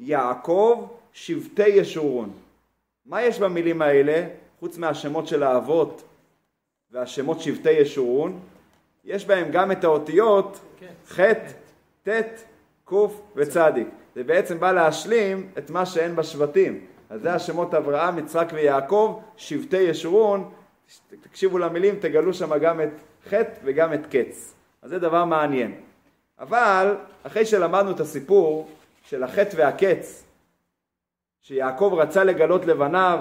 יעקב, 0.00 0.88
שבטי 1.12 1.68
ישורון. 1.68 2.32
מה 3.06 3.22
יש 3.22 3.38
במילים 3.38 3.82
האלה? 3.82 4.28
חוץ 4.60 4.78
מהשמות 4.78 5.26
של 5.26 5.42
האבות 5.42 6.02
והשמות 6.90 7.40
שבטי 7.40 7.70
ישורון, 7.70 8.40
יש 9.04 9.24
בהם 9.24 9.50
גם 9.50 9.72
את 9.72 9.84
האותיות 9.84 10.60
ח', 11.08 11.20
ט', 12.02 12.08
ק' 12.84 12.92
וצ'. 13.36 13.56
זה 14.14 14.24
בעצם 14.24 14.60
בא 14.60 14.72
להשלים 14.72 15.48
את 15.58 15.70
מה 15.70 15.86
שאין 15.86 16.16
בשבטים. 16.16 16.86
אז 17.10 17.20
זה 17.20 17.34
השמות 17.34 17.74
אברהם, 17.74 18.18
יצחק 18.18 18.48
ויעקב, 18.52 19.20
שבטי 19.36 19.76
ישורון. 19.76 20.50
תקשיבו 21.20 21.58
למילים, 21.58 21.98
תגלו 22.00 22.34
שם 22.34 22.58
גם 22.58 22.80
את 22.80 22.90
ח' 23.28 23.34
וגם 23.64 23.94
את 23.94 24.06
קץ. 24.10 24.54
אז 24.82 24.90
זה 24.90 24.98
דבר 24.98 25.24
מעניין. 25.24 25.80
אבל 26.38 26.96
אחרי 27.22 27.46
שלמדנו 27.46 27.90
את 27.90 28.00
הסיפור 28.00 28.68
של 29.02 29.22
החטא 29.22 29.56
והקץ, 29.56 30.24
שיעקב 31.42 31.94
רצה 31.96 32.24
לגלות 32.24 32.64
לבניו, 32.64 33.18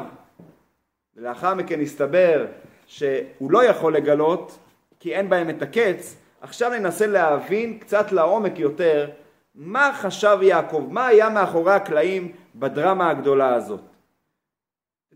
ולאחר 1.15 1.53
מכן 1.53 1.81
הסתבר 1.81 2.45
שהוא 2.87 3.51
לא 3.51 3.63
יכול 3.63 3.95
לגלות 3.95 4.57
כי 4.99 5.15
אין 5.15 5.29
בהם 5.29 5.49
את 5.49 5.61
הקץ, 5.61 6.15
עכשיו 6.41 6.69
ננסה 6.69 7.07
להבין 7.07 7.79
קצת 7.79 8.11
לעומק 8.11 8.59
יותר 8.59 9.09
מה 9.55 9.91
חשב 10.01 10.37
יעקב, 10.41 10.87
מה 10.91 11.07
היה 11.07 11.29
מאחורי 11.29 11.73
הקלעים 11.73 12.31
בדרמה 12.55 13.09
הגדולה 13.09 13.53
הזאת. 13.53 13.81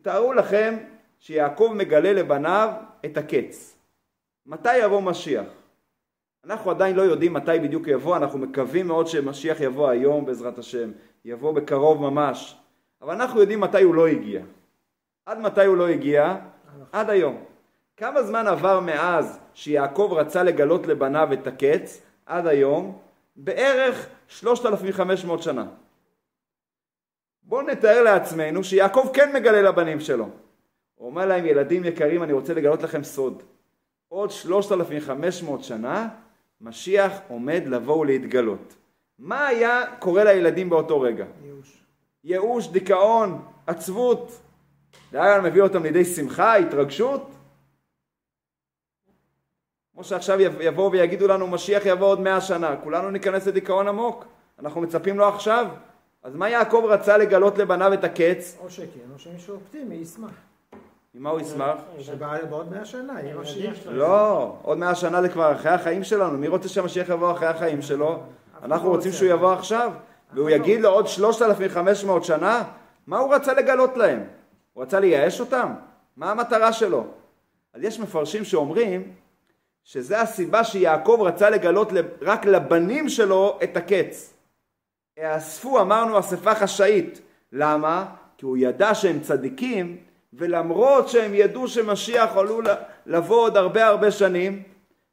תארו 0.02 0.34
לכם 0.34 0.78
שיעקב 1.20 1.74
מגלה 1.76 2.14
לבניו 2.14 2.70
את 3.06 3.18
הקץ. 3.18 3.78
מתי 4.46 4.78
יבוא 4.78 5.02
משיח? 5.02 5.46
אנחנו 6.46 6.72
עדיין 6.72 6.96
לא 6.96 7.02
יודעים 7.02 7.34
מתי 7.34 7.60
בדיוק 7.64 7.88
יבוא, 7.88 8.18
אנחנו 8.18 8.40
מקווים 8.40 8.88
מאוד 8.88 9.08
שמשיח 9.08 9.60
יבוא 9.60 9.90
היום 9.90 10.26
בעזרת 10.26 10.58
השם, 10.58 10.92
יבוא 11.26 11.52
בקרוב 11.52 12.02
ממש, 12.02 12.58
אבל 13.02 13.14
אנחנו 13.14 13.40
יודעים 13.40 13.60
מתי 13.60 13.84
הוא 13.84 13.96
לא 13.96 14.08
הגיע. 14.08 14.42
עד 15.26 15.40
מתי 15.40 15.66
הוא 15.66 15.78
לא 15.78 15.88
הגיע? 15.88 16.36
עד 16.92 17.10
היום. 17.10 17.44
כמה 18.00 18.24
זמן 18.24 18.48
עבר 18.48 18.80
מאז 18.80 19.40
שיעקב 19.54 20.10
רצה 20.16 20.44
לגלות 20.44 20.88
לבניו 20.88 21.30
את 21.34 21.48
הקץ 21.48 22.02
עד 22.26 22.48
היום? 22.48 22.98
בערך 23.36 24.08
3,500 24.28 25.44
שנה. 25.44 25.66
בואו 27.44 27.62
נתאר 27.62 28.04
לעצמנו 28.04 28.64
שיעקב 28.64 29.10
כן 29.14 29.36
מגלה 29.36 29.62
לבנים 29.62 30.00
שלו. 30.00 30.30
הוא 30.96 31.08
אומר 31.10 31.26
להם, 31.26 31.46
ילדים 31.46 31.86
יקרים, 31.86 32.24
אני 32.24 32.34
רוצה 32.34 32.54
לגלות 32.54 32.84
לכם 32.84 33.04
סוד. 33.04 33.44
עוד 34.10 34.32
3,500 34.32 35.64
שנה, 35.64 36.08
משיח 36.62 37.12
עומד 37.28 37.62
לבוא 37.66 37.98
ולהתגלות. 37.98 38.76
מה 39.20 39.48
היה 39.48 39.84
קורה 40.00 40.24
לילדים 40.24 40.70
באותו 40.70 41.02
רגע? 41.02 41.26
ייאוש. 41.44 41.84
ייאוש, 42.24 42.68
דיכאון, 42.68 43.42
עצבות. 43.68 44.40
זה 45.12 45.24
היה 45.24 45.42
מביא 45.42 45.62
אותם 45.62 45.84
לידי 45.84 46.06
שמחה, 46.06 46.56
התרגשות? 46.56 47.32
כמו 50.00 50.04
שעכשיו 50.04 50.42
יבואו 50.42 50.92
ויגידו 50.92 51.28
לנו 51.28 51.48
משיח 51.48 51.86
יבוא 51.86 52.08
עוד 52.08 52.20
מאה 52.20 52.42
שנה, 52.42 52.76
כולנו 52.84 53.12
ניכנס 53.12 53.48
לדיכאון 53.48 53.88
עמוק, 53.88 54.26
אנחנו 54.60 54.82
מצפים 54.82 55.18
לו 55.18 55.28
עכשיו. 55.28 55.68
אז 56.24 56.36
מה 56.36 56.50
יעקב 56.50 56.84
רצה 56.88 57.18
לגלות 57.18 57.58
לבניו 57.58 57.94
את 57.94 58.04
הקץ? 58.04 58.58
או 58.64 58.70
שכן, 58.70 58.86
או 59.14 59.20
שמישהו 59.20 59.56
אופטימי 59.56 59.96
ישמח. 59.96 60.32
ממה 61.16 61.30
הוא 61.30 61.40
ישמח? 61.40 61.76
שבעוד 62.00 62.72
מאה 62.72 62.86
שנה 62.86 63.22
יהיה 63.22 63.36
משיח. 63.36 63.76
לא, 63.86 64.56
עוד 64.62 64.78
מאה 64.78 64.96
שנה 64.96 65.22
זה 65.22 65.30
כבר 65.30 65.52
אחרי 65.52 65.72
החיים 65.72 66.04
שלנו, 66.04 66.38
מי 66.38 66.48
רוצה 66.48 66.70
שהמשיח 66.70 67.10
יבוא 67.10 67.32
אחרי 67.32 67.48
החיים 67.48 67.82
שלו? 67.82 68.20
אנחנו 68.64 68.90
רוצים 68.90 69.12
שהוא 69.12 69.30
יבוא 69.30 69.54
עכשיו, 69.54 69.92
והוא 70.34 70.50
יגיד 70.50 70.82
לו 70.82 70.90
עוד 70.90 71.08
3,500 71.08 72.24
שנה? 72.24 72.64
מה 73.08 73.18
הוא 73.18 73.34
רצה 73.34 73.54
לגלות 73.54 73.98
להם? 73.98 74.24
הוא 74.74 74.84
רצה 74.84 75.00
לייאש 75.00 75.40
אותם? 75.40 75.74
מה 76.18 76.32
המטרה 76.32 76.74
שלו? 76.74 77.06
אז 77.74 77.84
יש 77.84 78.00
מפרשים 78.00 78.44
שאומרים 78.44 79.12
שזה 79.90 80.22
הסיבה 80.22 80.64
שיעקב 80.64 81.20
רצה 81.22 81.50
לגלות 81.50 81.90
רק 82.22 82.46
לבנים 82.46 83.10
שלו 83.10 83.60
את 83.64 83.78
הקץ. 83.78 84.34
האספו, 85.18 85.82
אמרנו, 85.82 86.20
אספה 86.20 86.56
חשאית. 86.56 87.22
למה? 87.52 88.06
כי 88.38 88.46
הוא 88.46 88.58
ידע 88.58 88.96
שהם 88.96 89.20
צדיקים, 89.20 89.98
ולמרות 90.34 91.10
שהם 91.10 91.32
ידעו 91.34 91.68
שמשיח 91.68 92.38
עלול 92.38 92.66
לבוא 93.06 93.42
עוד 93.42 93.58
הרבה 93.58 93.88
הרבה 93.88 94.12
שנים, 94.12 94.64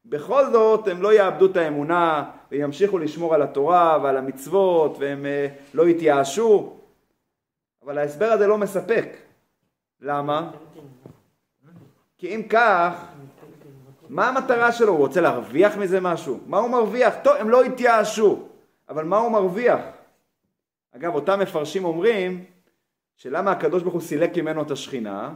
בכל 0.04 0.50
זאת 0.52 0.88
הם 0.88 1.02
לא 1.02 1.12
יאבדו 1.12 1.46
את 1.46 1.56
האמונה 1.56 2.30
וימשיכו 2.50 2.98
לשמור 2.98 3.34
על 3.34 3.42
התורה 3.42 3.98
ועל 4.02 4.16
המצוות 4.16 4.96
והם 4.98 5.26
אה, 5.26 5.48
לא 5.74 5.88
יתייאשו. 5.88 6.76
אבל 7.84 7.98
ההסבר 7.98 8.26
הזה 8.26 8.46
לא 8.46 8.58
מספק. 8.58 9.16
למה? 10.00 10.50
כי 12.18 12.34
אם 12.34 12.42
כך, 12.48 13.06
מה 14.08 14.28
המטרה 14.28 14.72
שלו? 14.72 14.92
הוא 14.92 14.98
רוצה 14.98 15.20
להרוויח 15.20 15.76
מזה 15.76 16.00
משהו? 16.00 16.40
מה 16.46 16.58
הוא 16.58 16.70
מרוויח? 16.70 17.14
טוב, 17.22 17.36
הם 17.36 17.50
לא 17.50 17.62
התייאשו, 17.62 18.48
אבל 18.88 19.04
מה 19.04 19.16
הוא 19.16 19.32
מרוויח? 19.32 19.80
אגב, 20.96 21.14
אותם 21.14 21.40
מפרשים 21.40 21.84
אומרים 21.84 22.44
שלמה 23.16 23.50
הקדוש 23.52 23.82
ברוך 23.82 23.94
הוא 23.94 24.02
סילק 24.02 24.38
ממנו 24.38 24.62
את 24.62 24.70
השכינה, 24.70 25.34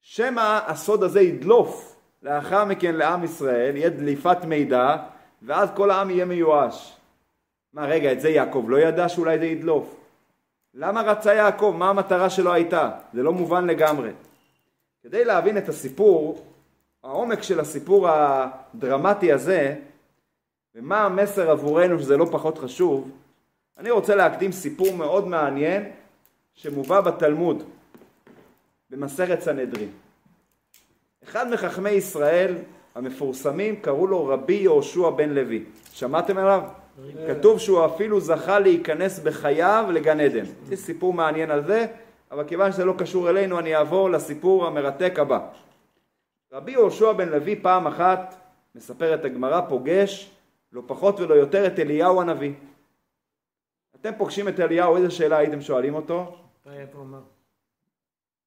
שמא 0.00 0.60
הסוד 0.66 1.02
הזה 1.02 1.20
ידלוף 1.20 1.96
לאחר 2.22 2.64
מכן 2.64 2.94
לעם 2.94 3.24
ישראל, 3.24 3.76
יהיה 3.76 3.90
דליפת 3.90 4.44
מידע, 4.44 4.96
ואז 5.42 5.68
כל 5.76 5.90
העם 5.90 6.10
יהיה 6.10 6.24
מיואש. 6.24 6.96
מה, 7.72 7.86
רגע, 7.86 8.12
את 8.12 8.20
זה 8.20 8.28
יעקב 8.28 8.64
לא 8.68 8.76
ידע 8.76 9.08
שאולי 9.08 9.38
זה 9.38 9.46
ידלוף? 9.46 10.00
למה 10.74 11.02
רצה 11.02 11.34
יעקב? 11.34 11.74
מה 11.78 11.90
המטרה 11.90 12.30
שלו 12.30 12.52
הייתה? 12.52 12.90
זה 13.12 13.22
לא 13.22 13.32
מובן 13.32 13.66
לגמרי. 13.66 14.10
כדי 15.02 15.24
להבין 15.24 15.58
את 15.58 15.68
הסיפור, 15.68 16.46
העומק 17.04 17.42
של 17.42 17.60
הסיפור 17.60 18.08
הדרמטי 18.08 19.32
הזה, 19.32 19.74
ומה 20.74 21.00
המסר 21.00 21.50
עבורנו 21.50 21.98
שזה 21.98 22.16
לא 22.16 22.26
פחות 22.32 22.58
חשוב, 22.58 23.10
אני 23.78 23.90
רוצה 23.90 24.14
להקדים 24.14 24.52
סיפור 24.52 24.96
מאוד 24.96 25.28
מעניין 25.28 25.90
שמובא 26.54 27.00
בתלמוד, 27.00 27.62
במסכת 28.90 29.40
סנהדרין. 29.40 29.88
אחד 31.24 31.50
מחכמי 31.50 31.90
ישראל 31.90 32.54
המפורסמים 32.94 33.76
קראו 33.76 34.06
לו 34.06 34.26
רבי 34.26 34.54
יהושע 34.54 35.10
בן 35.10 35.30
לוי. 35.30 35.64
שמעתם 35.92 36.38
עליו? 36.38 36.62
כתוב 37.28 37.58
שהוא 37.58 37.86
אפילו 37.86 38.20
זכה 38.20 38.58
להיכנס 38.58 39.18
בחייו 39.18 39.84
לגן 39.92 40.20
עדן. 40.20 40.44
יש 40.70 40.78
סיפור 40.78 41.12
מעניין 41.12 41.50
על 41.50 41.66
זה, 41.66 41.86
אבל 42.30 42.44
כיוון 42.44 42.72
שזה 42.72 42.84
לא 42.84 42.94
קשור 42.98 43.30
אלינו 43.30 43.58
אני 43.58 43.76
אעבור 43.76 44.10
לסיפור 44.10 44.66
המרתק 44.66 45.18
הבא. 45.18 45.38
רבי 46.54 46.72
יהושע 46.72 47.12
בן 47.12 47.28
לוי 47.28 47.56
פעם 47.62 47.86
אחת, 47.86 48.34
מספרת 48.74 49.24
הגמרא, 49.24 49.60
פוגש 49.68 50.30
לא 50.72 50.82
פחות 50.86 51.20
ולא 51.20 51.34
יותר 51.34 51.66
את 51.66 51.78
אליהו 51.78 52.20
הנביא. 52.20 52.52
אתם 54.00 54.10
פוגשים 54.18 54.48
את 54.48 54.60
אליהו, 54.60 54.96
איזה 54.96 55.10
שאלה 55.10 55.36
הייתם 55.36 55.60
שואלים 55.60 55.94
אותו? 55.94 56.36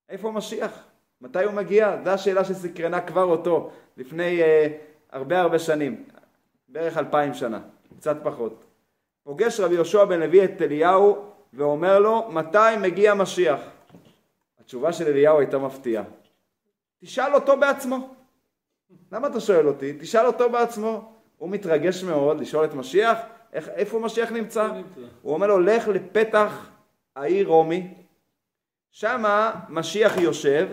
איפה 0.10 0.32
משיח? 0.32 0.84
מתי 1.22 1.44
הוא 1.44 1.54
מגיע? 1.54 1.98
זו 2.04 2.10
השאלה 2.10 2.46
שסקרנה 2.46 3.02
כבר 3.02 3.24
אותו 3.24 3.72
לפני 3.98 4.42
uh, 4.42 4.46
הרבה 5.12 5.42
הרבה 5.42 5.60
שנים, 5.60 6.06
בערך 6.68 6.98
אלפיים 6.98 7.34
שנה, 7.34 7.60
קצת 7.98 8.18
פחות. 8.24 8.64
פוגש 9.24 9.60
רבי 9.60 9.76
יהושע 9.76 10.06
בן 10.06 10.20
לוי 10.20 10.46
את 10.46 10.62
אליהו 10.62 11.26
ואומר 11.54 12.00
לו, 12.00 12.32
מתי 12.32 12.78
מגיע 12.82 13.14
משיח? 13.14 13.60
התשובה 14.60 14.94
של 14.94 15.08
אליהו 15.08 15.40
הייתה 15.40 15.58
מפתיעה. 15.58 16.04
תשאל 17.02 17.36
אותו 17.36 17.58
בעצמו. 17.58 18.16
למה 19.12 19.28
אתה 19.28 19.40
שואל 19.40 19.68
אותי? 19.68 19.94
תשאל 20.00 20.26
אותו 20.26 20.50
בעצמו. 20.50 21.12
הוא 21.38 21.50
מתרגש 21.50 22.04
מאוד 22.04 22.40
לשאול 22.40 22.66
את 22.66 22.74
משיח, 22.74 23.18
איך, 23.54 23.70
איפה 23.70 24.00
משיח 24.00 24.32
נמצא? 24.32 24.70
הוא 25.22 25.34
אומר 25.34 25.48
לו, 25.48 25.60
לך 25.60 25.88
לפתח 25.88 26.70
העיר 27.16 27.48
רומי, 27.48 27.94
שמה 28.92 29.52
משיח 29.70 30.18
יושב, 30.18 30.68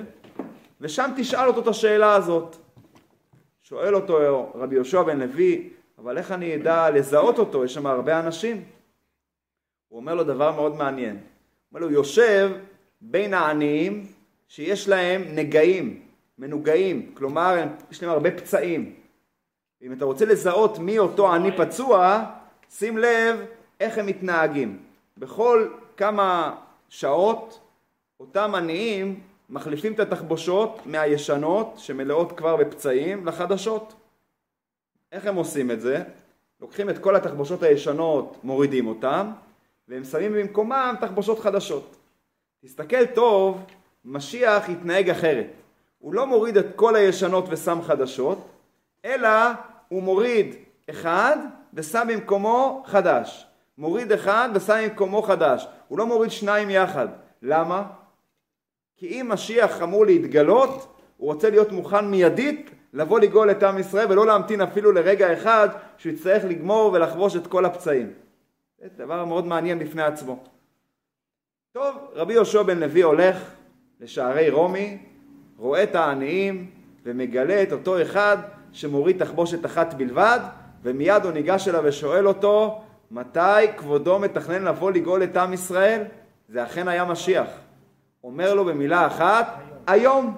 ושם 0.80 1.10
תשאל 1.16 1.48
אותו 1.48 1.60
את 1.60 1.66
השאלה 1.66 2.14
הזאת. 2.14 2.56
שואל 3.62 3.94
אותו 3.94 4.50
רבי 4.54 4.74
יהושע 4.74 5.02
בן 5.02 5.18
לוי, 5.20 5.70
אבל 5.98 6.18
איך 6.18 6.32
אני 6.32 6.54
אדע 6.54 6.90
לזהות 6.90 7.38
אותו? 7.38 7.64
יש 7.64 7.74
שם 7.74 7.86
הרבה 7.86 8.20
אנשים. 8.20 8.64
הוא 9.88 10.00
אומר 10.00 10.14
לו 10.14 10.24
דבר 10.24 10.52
מאוד 10.52 10.76
מעניין. 10.76 11.16
הוא 11.16 11.22
אומר 11.72 11.86
לו, 11.86 11.92
יושב 11.92 12.50
בין 13.00 13.34
העניים 13.34 14.06
שיש 14.48 14.88
להם 14.88 15.22
נגעים, 15.34 16.03
מנוגעים, 16.38 17.14
כלומר 17.14 17.64
יש 17.90 18.02
להם 18.02 18.12
הרבה 18.12 18.30
פצעים. 18.30 18.94
אם 19.82 19.92
אתה 19.92 20.04
רוצה 20.04 20.24
לזהות 20.24 20.78
מי 20.78 20.98
אותו 20.98 21.34
עני 21.34 21.56
פצוע, 21.56 22.24
שים 22.70 22.98
לב 22.98 23.36
איך 23.80 23.98
הם 23.98 24.06
מתנהגים. 24.06 24.78
בכל 25.18 25.68
כמה 25.96 26.56
שעות 26.88 27.60
אותם 28.20 28.54
עניים 28.54 29.20
מחליפים 29.50 29.92
את 29.92 30.00
התחבושות 30.00 30.78
מהישנות 30.86 31.74
שמלאות 31.76 32.32
כבר 32.32 32.56
בפצעים 32.56 33.26
לחדשות. 33.26 33.94
איך 35.12 35.26
הם 35.26 35.36
עושים 35.36 35.70
את 35.70 35.80
זה? 35.80 36.02
לוקחים 36.60 36.90
את 36.90 36.98
כל 36.98 37.16
התחבושות 37.16 37.62
הישנות, 37.62 38.36
מורידים 38.44 38.86
אותן, 38.86 39.30
והם 39.88 40.04
שמים 40.04 40.32
במקומם 40.32 40.94
תחבושות 41.00 41.38
חדשות. 41.38 41.96
תסתכל 42.64 43.06
טוב 43.06 43.64
משיח 44.04 44.68
יתנהג 44.68 45.10
אחרת. 45.10 45.63
הוא 46.04 46.14
לא 46.14 46.26
מוריד 46.26 46.56
את 46.56 46.66
כל 46.76 46.96
הישנות 46.96 47.44
ושם 47.48 47.78
חדשות, 47.82 48.38
אלא 49.04 49.28
הוא 49.88 50.02
מוריד 50.02 50.54
אחד 50.90 51.36
ושם 51.74 52.06
במקומו 52.08 52.82
חדש. 52.86 53.46
מוריד 53.78 54.12
אחד 54.12 54.48
ושם 54.54 54.74
במקומו 54.88 55.22
חדש. 55.22 55.66
הוא 55.88 55.98
לא 55.98 56.06
מוריד 56.06 56.30
שניים 56.30 56.70
יחד. 56.70 57.08
למה? 57.42 57.82
כי 58.96 59.06
אם 59.06 59.26
משיח 59.28 59.82
אמור 59.82 60.06
להתגלות, 60.06 60.96
הוא 61.16 61.32
רוצה 61.32 61.50
להיות 61.50 61.72
מוכן 61.72 62.04
מיידית 62.04 62.70
לבוא 62.92 63.20
לגאול 63.20 63.50
את 63.50 63.62
עם 63.62 63.78
ישראל 63.78 64.12
ולא 64.12 64.26
להמתין 64.26 64.60
אפילו 64.60 64.92
לרגע 64.92 65.32
אחד 65.32 65.68
שהוא 65.98 66.12
יצטרך 66.12 66.44
לגמור 66.44 66.92
ולחבוש 66.92 67.36
את 67.36 67.46
כל 67.46 67.64
הפצעים. 67.64 68.12
זה 68.78 69.04
דבר 69.04 69.24
מאוד 69.24 69.46
מעניין 69.46 69.78
בפני 69.78 70.02
עצמו. 70.02 70.44
טוב, 71.72 71.96
רבי 72.12 72.32
יהושע 72.32 72.62
בן 72.62 72.78
לוי 72.80 73.02
הולך 73.02 73.50
לשערי 74.00 74.50
רומי, 74.50 75.13
רואה 75.64 75.82
את 75.82 75.94
העניים 75.94 76.70
ומגלה 77.04 77.62
את 77.62 77.72
אותו 77.72 78.02
אחד 78.02 78.36
שמוריד 78.72 79.24
תחבושת 79.24 79.66
אחת 79.66 79.94
בלבד 79.94 80.40
ומיד 80.82 81.24
הוא 81.24 81.32
ניגש 81.32 81.68
אליו 81.68 81.82
ושואל 81.84 82.28
אותו 82.28 82.82
מתי 83.10 83.72
כבודו 83.76 84.18
מתכנן 84.18 84.64
לבוא 84.64 84.90
לגאול 84.90 85.22
את 85.24 85.36
עם 85.36 85.52
ישראל? 85.52 86.02
זה 86.48 86.64
אכן 86.64 86.88
היה 86.88 87.04
משיח. 87.04 87.48
אומר 88.24 88.54
לו 88.54 88.64
במילה 88.64 89.06
אחת, 89.06 89.58
היום. 89.86 90.36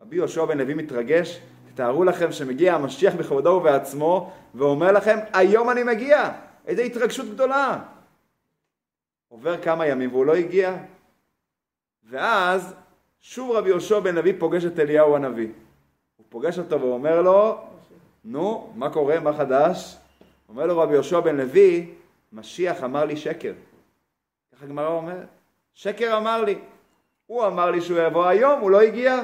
רבי 0.00 0.16
יהושע 0.16 0.44
בן 0.44 0.58
לוי 0.58 0.74
מתרגש, 0.74 1.40
תתארו 1.72 2.04
לכם 2.04 2.32
שמגיע 2.32 2.74
המשיח 2.74 3.14
בכבודו 3.14 3.50
ובעצמו 3.50 4.32
ואומר 4.54 4.92
לכם, 4.92 5.18
היום 5.32 5.70
אני 5.70 5.82
מגיע. 5.82 6.30
איזו 6.66 6.82
התרגשות 6.82 7.26
גדולה. 7.30 7.78
עובר 9.28 9.62
כמה 9.62 9.86
ימים 9.86 10.12
והוא 10.12 10.26
לא 10.26 10.34
הגיע. 10.34 10.76
ואז 12.04 12.74
שוב 13.26 13.50
רבי 13.50 13.68
יהושע 13.68 14.00
בן 14.00 14.14
לוי 14.14 14.32
פוגש 14.38 14.64
את 14.64 14.78
אליהו 14.78 15.16
הנביא. 15.16 15.48
הוא 16.16 16.26
פוגש 16.28 16.58
אותו 16.58 16.80
ואומר 16.80 17.22
לו, 17.22 17.58
נו, 18.24 18.72
מה 18.74 18.90
קורה, 18.90 19.20
מה 19.20 19.32
חדש? 19.32 19.96
אומר 20.48 20.66
לו 20.66 20.78
רבי 20.78 20.94
יהושע 20.94 21.20
בן 21.20 21.36
לוי, 21.36 21.94
משיח 22.32 22.84
אמר 22.84 23.04
לי 23.04 23.16
שקר. 23.16 23.52
ככה 24.52 24.64
הגמרא 24.64 24.88
אומרת. 24.88 25.26
שקר 25.74 26.16
אמר 26.16 26.44
לי. 26.44 26.58
הוא 27.26 27.46
אמר 27.46 27.70
לי 27.70 27.80
שהוא 27.80 27.98
יבוא 27.98 28.26
היום, 28.26 28.60
הוא 28.60 28.70
לא 28.70 28.80
הגיע. 28.80 29.20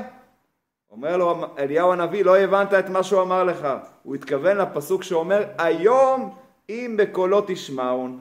אומר 0.90 1.16
לו 1.16 1.56
אליהו 1.58 1.92
הנביא, 1.92 2.24
לא 2.24 2.36
הבנת 2.36 2.74
את 2.74 2.88
מה 2.88 3.02
שהוא 3.02 3.22
אמר 3.22 3.44
לך. 3.44 3.68
הוא 4.02 4.14
התכוון 4.14 4.56
לפסוק 4.56 5.02
שאומר, 5.02 5.44
היום 5.58 6.38
אם 6.68 6.94
בקולו 6.98 7.44
תשמעון. 7.46 8.20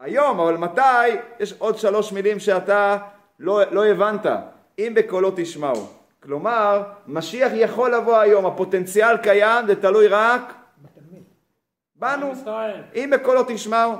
היום, 0.00 0.40
אבל 0.40 0.56
מתי? 0.56 1.16
יש 1.40 1.54
עוד 1.58 1.78
שלוש 1.78 2.12
מילים 2.12 2.40
שאתה 2.40 2.98
לא, 3.42 3.60
לא 3.70 3.86
הבנת. 3.86 4.26
אם 4.78 4.92
בקולו 4.96 5.32
תשמעו. 5.36 5.86
כלומר, 6.20 6.82
משיח 7.06 7.52
יכול 7.54 7.94
לבוא 7.94 8.16
היום, 8.16 8.46
הפוטנציאל 8.46 9.16
קיים, 9.16 9.66
זה 9.66 9.82
תלוי 9.82 10.08
רק 10.08 10.54
בנו. 11.96 12.32
אם 12.94 13.10
בקולו 13.12 13.40
תשמעו. 13.48 13.92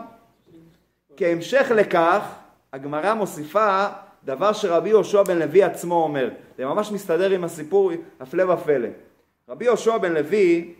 כהמשך 1.16 1.70
לכך, 1.74 2.34
הגמרא 2.72 3.14
מוסיפה 3.14 3.86
דבר 4.24 4.52
שרבי 4.52 4.88
יהושע 4.88 5.22
בן 5.22 5.38
לוי 5.38 5.62
עצמו 5.62 5.94
אומר. 5.94 6.30
זה 6.58 6.66
ממש 6.66 6.92
מסתדר 6.92 7.30
עם 7.30 7.44
הסיפור 7.44 7.92
הפלא 8.20 8.52
ופלא. 8.52 8.88
רבי 9.48 9.64
יהושע 9.64 9.98
בן 9.98 10.12
לוי 10.12 10.74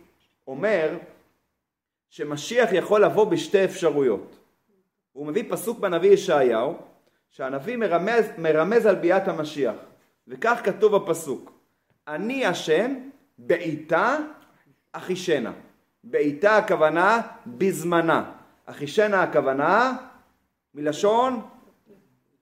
אומר 0.47 0.89
שמשיח 2.11 2.73
יכול 2.73 3.05
לבוא 3.05 3.25
בשתי 3.25 3.65
אפשרויות. 3.65 4.37
הוא 5.13 5.27
מביא 5.27 5.45
פסוק 5.49 5.79
בנביא 5.79 6.11
ישעיהו, 6.11 6.75
שהנביא 7.33 7.77
מרמז, 7.77 8.25
מרמז 8.39 8.87
על 8.87 8.95
ביאת 8.95 9.29
המשיח. 9.29 9.75
וכך 10.29 10.61
כתוב 10.65 10.97
בפסוק: 10.97 11.53
אני 12.09 12.47
השם 12.47 12.95
בעיתה 13.39 14.17
אחישנה. 14.93 15.53
בעיתה 16.05 16.57
הכוונה 16.57 17.21
בזמנה. 17.47 18.25
אחישנה 18.67 19.23
הכוונה 19.23 19.97
מלשון 20.75 21.41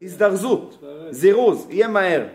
הזדרזות, 0.02 0.84
זירוז, 1.10 1.66
יהיה 1.70 1.88
מהר. 1.88 2.26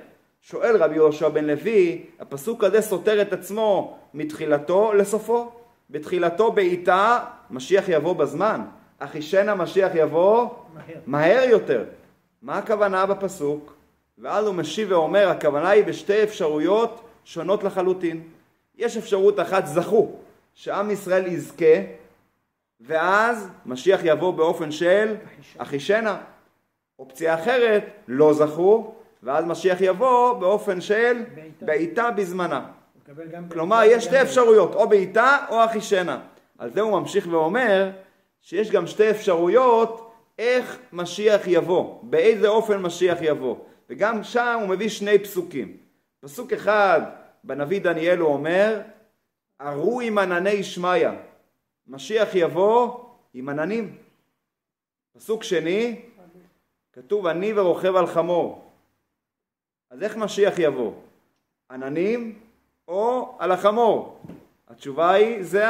שואל 0.41 0.83
רבי 0.83 0.95
יהושע 0.95 1.29
בן 1.29 1.45
לוי, 1.45 2.05
הפסוק 2.19 2.63
הזה 2.63 2.81
סותר 2.81 3.21
את 3.21 3.33
עצמו 3.33 3.97
מתחילתו 4.13 4.93
לסופו. 4.93 5.51
בתחילתו 5.89 6.51
בעיטה, 6.51 7.25
משיח 7.49 7.89
יבוא 7.89 8.15
בזמן. 8.15 8.61
אחישנה 8.99 9.55
משיח 9.55 9.91
יבוא 9.95 10.49
מהר. 10.73 10.99
מהר 11.05 11.43
יותר. 11.49 11.83
מה 12.41 12.57
הכוונה 12.57 13.05
בפסוק? 13.05 13.75
ואז 14.17 14.45
הוא 14.45 14.55
משיב 14.55 14.91
ואומר, 14.91 15.29
הכוונה 15.29 15.69
היא 15.69 15.83
בשתי 15.83 16.23
אפשרויות 16.23 17.01
שונות 17.25 17.63
לחלוטין. 17.63 18.23
יש 18.77 18.97
אפשרות 18.97 19.39
אחת, 19.39 19.65
זכו, 19.65 20.11
שעם 20.53 20.91
ישראל 20.91 21.27
יזכה, 21.27 21.75
ואז 22.81 23.49
משיח 23.65 23.99
יבוא 24.03 24.33
באופן 24.33 24.71
של 24.71 25.15
אחישנה. 25.57 26.17
אופציה 26.99 27.35
אחרת, 27.35 27.83
לא 28.07 28.33
זכו, 28.33 28.95
ואז 29.23 29.45
משיח 29.45 29.77
יבוא 29.81 30.33
באופן 30.33 30.81
של 30.81 31.23
בעיטה 31.61 32.11
בזמנה. 32.11 32.65
כלומר, 33.51 33.81
יש 33.85 34.03
שתי 34.03 34.21
אפשרויות, 34.21 34.75
או 34.75 34.89
בעיטה 34.89 35.37
או 35.49 35.65
אחישנה. 35.65 36.19
על 36.57 36.73
זה 36.73 36.81
הוא 36.81 36.99
ממשיך 36.99 37.27
ואומר 37.31 37.89
שיש 38.41 38.71
גם 38.71 38.87
שתי 38.87 39.09
אפשרויות 39.09 40.04
איך 40.39 40.79
משיח 40.93 41.41
יבוא, 41.47 41.99
באיזה 42.03 42.47
אופן 42.47 42.81
משיח 42.81 43.17
יבוא. 43.21 43.55
וגם 43.89 44.23
שם 44.23 44.57
הוא 44.61 44.69
מביא 44.69 44.89
שני 44.89 45.19
פסוקים. 45.19 45.77
פסוק 46.19 46.53
אחד 46.53 47.01
בנביא 47.43 47.81
דניאל 47.81 48.19
הוא 48.19 48.33
אומר, 48.33 48.81
ארו 49.61 50.01
עם 50.01 50.17
ענני 50.17 50.63
שמיא, 50.63 51.09
משיח 51.87 52.29
יבוא 52.33 53.03
עם 53.33 53.49
עננים. 53.49 53.97
פסוק 55.13 55.43
שני, 55.43 56.01
כתוב 56.93 57.27
אני 57.27 57.53
ורוכב 57.53 57.95
על 57.95 58.07
חמור. 58.07 58.71
אז 59.89 60.03
איך 60.03 60.17
משיח 60.17 60.59
יבוא? 60.59 60.93
עננים 61.71 62.39
או 62.87 63.35
על 63.39 63.51
החמור? 63.51 64.19
התשובה 64.67 65.11
היא 65.11 65.43
זה 65.43 65.65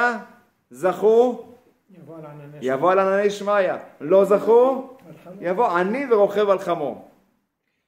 זכו 0.69 1.45
יבוא 2.62 2.91
על 2.91 3.00
ענני 3.00 3.30
שמיא. 3.30 3.74
לא 4.02 4.26
זכו? 4.26 4.89
יבוא 5.41 5.67
עני 5.67 6.06
ורוכב 6.12 6.50
על 6.50 6.60
חמור. 6.60 7.08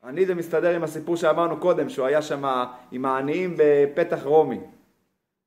עני 0.04 0.26
זה 0.26 0.36
מסתדר 0.36 0.76
עם 0.76 0.84
הסיפור 0.84 1.16
שאמרנו 1.16 1.58
קודם, 1.58 1.90
שהוא 1.90 2.06
היה 2.08 2.22
שם 2.22 2.64
עם 2.92 3.06
העניים 3.06 3.56
בפתח 3.58 4.24
רומי. 4.24 4.60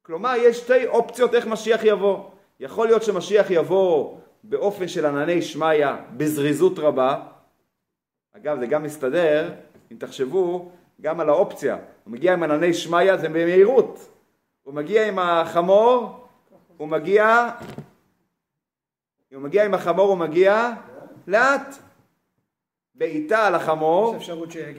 כלומר, 0.03 0.35
יש 0.37 0.59
שתי 0.59 0.87
אופציות 0.87 1.35
איך 1.35 1.47
משיח 1.47 1.81
יבוא. 1.85 2.19
יכול 2.61 2.87
להיות 2.87 3.03
שמשיח 3.03 3.51
יבוא 3.51 4.19
באופן 4.45 4.89
של 4.89 5.07
ענני 5.07 5.43
שמיא 5.43 5.87
בזריזות 6.17 6.79
רבה. 6.79 7.23
אגב, 8.37 8.59
זה 8.61 8.67
גם 8.67 8.83
מסתדר, 8.83 9.53
אם 9.93 9.97
תחשבו, 9.97 10.71
גם 11.01 11.21
על 11.21 11.29
האופציה. 11.29 11.75
הוא 12.05 12.13
מגיע 12.13 12.33
עם 12.33 12.43
ענני 12.43 12.75
שמיא 12.75 13.17
זה 13.17 13.29
במהירות. 13.29 14.09
הוא 14.63 14.75
מגיע 14.75 15.09
עם 15.09 15.19
החמור, 15.19 16.27
הוא 16.77 16.89
מגיע 16.89 17.51
אם 19.33 19.37
הוא 19.37 19.45
מגיע 19.45 19.65
עם 19.65 19.75
החמור 19.75 20.09
הוא 20.09 20.19
מגיע 20.19 20.71
לאט. 21.27 21.77
בעיטה 23.01 23.47
על 23.47 23.55
החמור, 23.55 24.17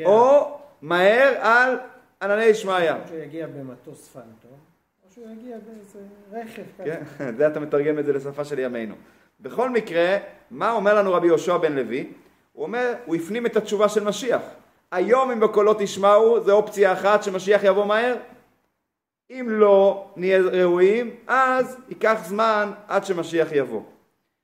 או 0.06 0.58
מהר 0.82 1.34
על 1.40 1.80
ענני 2.22 2.52
אפשרות 2.52 3.08
שהוא 3.08 3.20
יגיע 3.20 3.48
במטוס 3.48 4.08
פנטו, 4.08 4.48
או 5.04 5.10
שהוא 5.14 5.26
יגיע 5.32 5.58
באיזה 5.58 6.00
רכב 6.32 6.64
כזה. 6.78 6.84
כן, 7.18 7.34
זה 7.38 7.48
אתה 7.48 7.60
מתרגם 7.60 8.00
את 8.00 8.06
זה 8.06 8.14
לשפה 8.14 8.46
של 8.46 8.60
ימינו. 8.60 8.96
בכל 9.40 9.70
מקרה, 9.70 10.18
מה 10.52 10.72
אומר 10.72 10.94
לנו 10.94 11.14
רבי 11.14 11.28
יהושע 11.28 11.58
בן 11.58 11.74
לוי? 11.74 12.14
הוא 12.54 12.64
אומר, 12.64 12.94
הוא 13.06 13.16
הפנים 13.16 13.46
את 13.46 13.56
התשובה 13.56 13.90
של 13.90 14.04
משיח. 14.04 14.42
היום 14.92 15.32
אם 15.32 15.40
בקולות 15.40 15.78
תשמעו, 15.80 16.44
זה 16.44 16.52
אופציה 16.52 16.94
אחת 16.94 17.24
שמשיח 17.24 17.64
יבוא 17.64 17.86
מהר. 17.86 18.16
אם 19.30 19.46
לא 19.50 20.08
נהיה 20.16 20.40
ראויים, 20.40 21.16
אז 21.28 21.78
ייקח 21.90 22.22
זמן 22.26 22.72
עד 22.88 23.06
שמשיח 23.06 23.48
יבוא. 23.52 23.82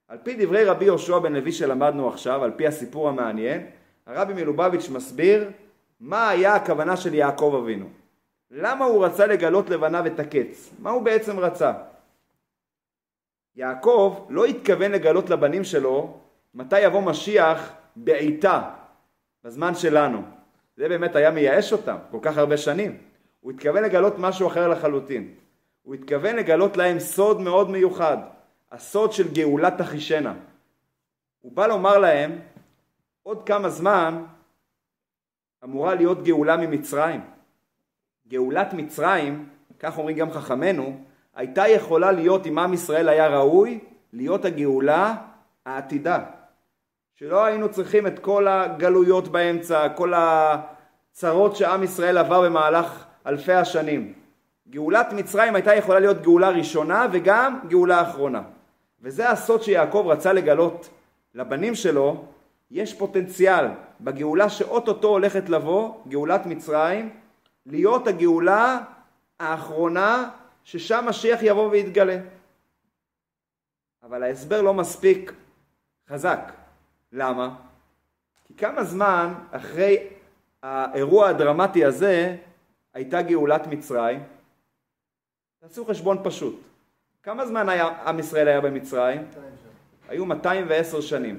על 0.08 0.18
פי 0.24 0.46
דברי 0.46 0.66
רבי 0.66 0.86
יהושע 0.86 1.20
בן 1.20 1.34
לוי 1.34 1.52
שלמדנו 1.52 2.10
עכשיו, 2.10 2.44
על 2.44 2.52
פי 2.56 2.68
הסיפור 2.68 3.10
המעניין, 3.10 3.66
הרבי 4.06 4.34
מלובביץ' 4.34 4.90
מסביר 4.90 5.50
מה 6.00 6.30
היה 6.30 6.56
הכוונה 6.56 6.98
של 6.98 7.14
יעקב 7.14 7.60
אבינו. 7.64 7.86
למה 8.52 8.86
הוא 8.86 9.06
רצה 9.06 9.28
לגלות 9.28 9.70
לבניו 9.70 10.08
את 10.08 10.20
הקץ? 10.20 10.74
מה 10.80 10.90
הוא 10.90 11.02
בעצם 11.02 11.40
רצה? 11.40 11.74
יעקב 13.56 14.26
לא 14.30 14.46
התכוון 14.46 14.92
לגלות 14.92 15.30
לבנים 15.30 15.64
שלו 15.64 16.18
מתי 16.54 16.80
יבוא 16.80 17.02
משיח 17.02 17.74
בעיטה, 17.96 18.70
בזמן 19.44 19.76
שלנו. 19.76 20.22
זה 20.78 20.90
באמת 20.90 21.16
היה 21.16 21.32
מייאש 21.32 21.74
אותם 21.74 21.98
כל 22.12 22.20
כך 22.22 22.38
הרבה 22.38 22.58
שנים. 22.58 22.98
הוא 23.40 23.52
התכוון 23.52 23.84
לגלות 23.84 24.14
משהו 24.20 24.48
אחר 24.48 24.68
לחלוטין. 24.68 25.34
הוא 25.84 25.94
התכוון 25.94 26.36
לגלות 26.36 26.78
להם 26.78 27.00
סוד 27.00 27.42
מאוד 27.42 27.70
מיוחד. 27.70 28.18
הסוד 28.72 29.12
של 29.12 29.34
גאולת 29.34 29.82
אחישנה. 29.82 30.34
הוא 31.42 31.52
בא 31.52 31.68
לומר 31.68 31.98
להם, 31.98 32.40
עוד 33.24 33.46
כמה 33.46 33.70
זמן 33.70 34.24
אמורה 35.64 35.96
להיות 35.96 36.24
גאולה 36.24 36.58
ממצרים. 36.58 37.22
גאולת 38.28 38.74
מצרים, 38.74 39.50
כך 39.80 39.98
אומרים 39.98 40.18
גם 40.18 40.32
חכמינו, 40.32 41.00
הייתה 41.36 41.68
יכולה 41.68 42.12
להיות, 42.12 42.48
אם 42.48 42.60
עם 42.60 42.74
ישראל 42.74 43.10
היה 43.10 43.28
ראוי, 43.28 43.80
להיות 44.14 44.46
הגאולה 44.46 45.16
העתידה. 45.66 46.26
שלא 47.16 47.46
היינו 47.46 47.72
צריכים 47.72 48.08
את 48.08 48.20
כל 48.20 48.48
הגלויות 48.48 49.28
באמצע, 49.28 49.90
כל 49.90 50.14
הצרות 50.16 51.56
שעם 51.56 51.84
ישראל 51.84 52.18
עבר 52.18 52.42
במהלך 52.42 53.06
אלפי 53.26 53.54
השנים. 53.54 54.14
גאולת 54.70 55.14
מצרים 55.14 55.56
הייתה 55.56 55.76
יכולה 55.76 56.00
להיות 56.00 56.22
גאולה 56.22 56.50
ראשונה 56.50 57.08
וגם 57.12 57.60
גאולה 57.68 58.02
אחרונה. 58.02 58.42
וזה 59.02 59.30
הסוד 59.30 59.64
שיעקב 59.64 60.04
רצה 60.08 60.34
לגלות 60.34 60.90
לבנים 61.34 61.76
שלו, 61.76 62.26
יש 62.72 62.94
פוטנציאל 62.94 63.66
בגאולה 64.02 64.50
שאו-טו-טו 64.50 65.08
הולכת 65.08 65.50
לבוא, 65.50 65.94
גאולת 66.08 66.46
מצרים, 66.46 67.10
להיות 67.66 68.08
הגאולה 68.08 68.80
האחרונה 69.40 70.30
ששם 70.64 71.06
משיח 71.10 71.40
יבוא 71.42 71.70
ויתגלה. 71.70 72.18
אבל 74.04 74.24
ההסבר 74.24 74.62
לא 74.62 74.74
מספיק 74.74 75.34
חזק. 76.10 76.52
למה? 77.12 77.56
כי 78.46 78.54
כמה 78.54 78.84
זמן 78.84 79.34
אחרי 79.52 80.08
האירוע 80.64 81.30
הדרמטי 81.30 81.86
הזה 81.86 82.36
הייתה 82.94 83.22
גאולת 83.22 83.68
מצרים? 83.68 84.24
תעשו 85.60 85.86
חשבון 85.86 86.18
פשוט. 86.24 86.62
כמה 87.28 87.46
זמן 87.46 87.70
היה, 87.70 87.88
עם 88.06 88.20
ישראל 88.20 88.48
היה 88.48 88.62
במצרים? 88.62 89.22
היו 90.10 90.26
210 90.26 91.02
שנים. 91.02 91.38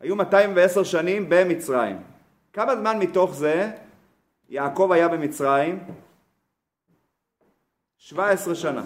היו 0.00 0.16
210 0.16 0.84
שנים 0.84 1.26
במצרים. 1.28 2.02
כמה 2.52 2.76
זמן 2.76 2.98
מתוך 2.98 3.34
זה 3.34 3.70
יעקב 4.48 4.90
היה 4.92 5.08
במצרים? 5.08 5.84
17 7.96 8.54
שנה. 8.54 8.82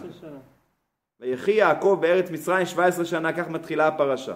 ויחי 1.21 1.53
יעקב 1.53 1.99
בארץ 2.01 2.31
מצרים 2.31 2.67
17 2.67 3.05
שנה, 3.05 3.33
כך 3.33 3.49
מתחילה 3.49 3.89
הפרשה. 3.89 4.35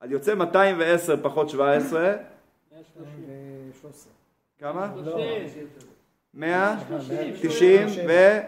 אז 0.00 0.10
יוצא 0.10 0.34
210 0.34 1.22
פחות 1.22 1.50
17. 1.50 2.14
כמה? 4.58 4.94
190 6.34 7.88
ו... 8.08 8.40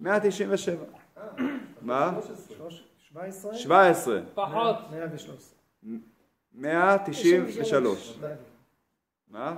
197. 0.00 0.84
מה? 1.82 2.12
17. 3.52 4.20
פחות. 4.34 4.76
193. 6.54 8.18
מה? 9.30 9.56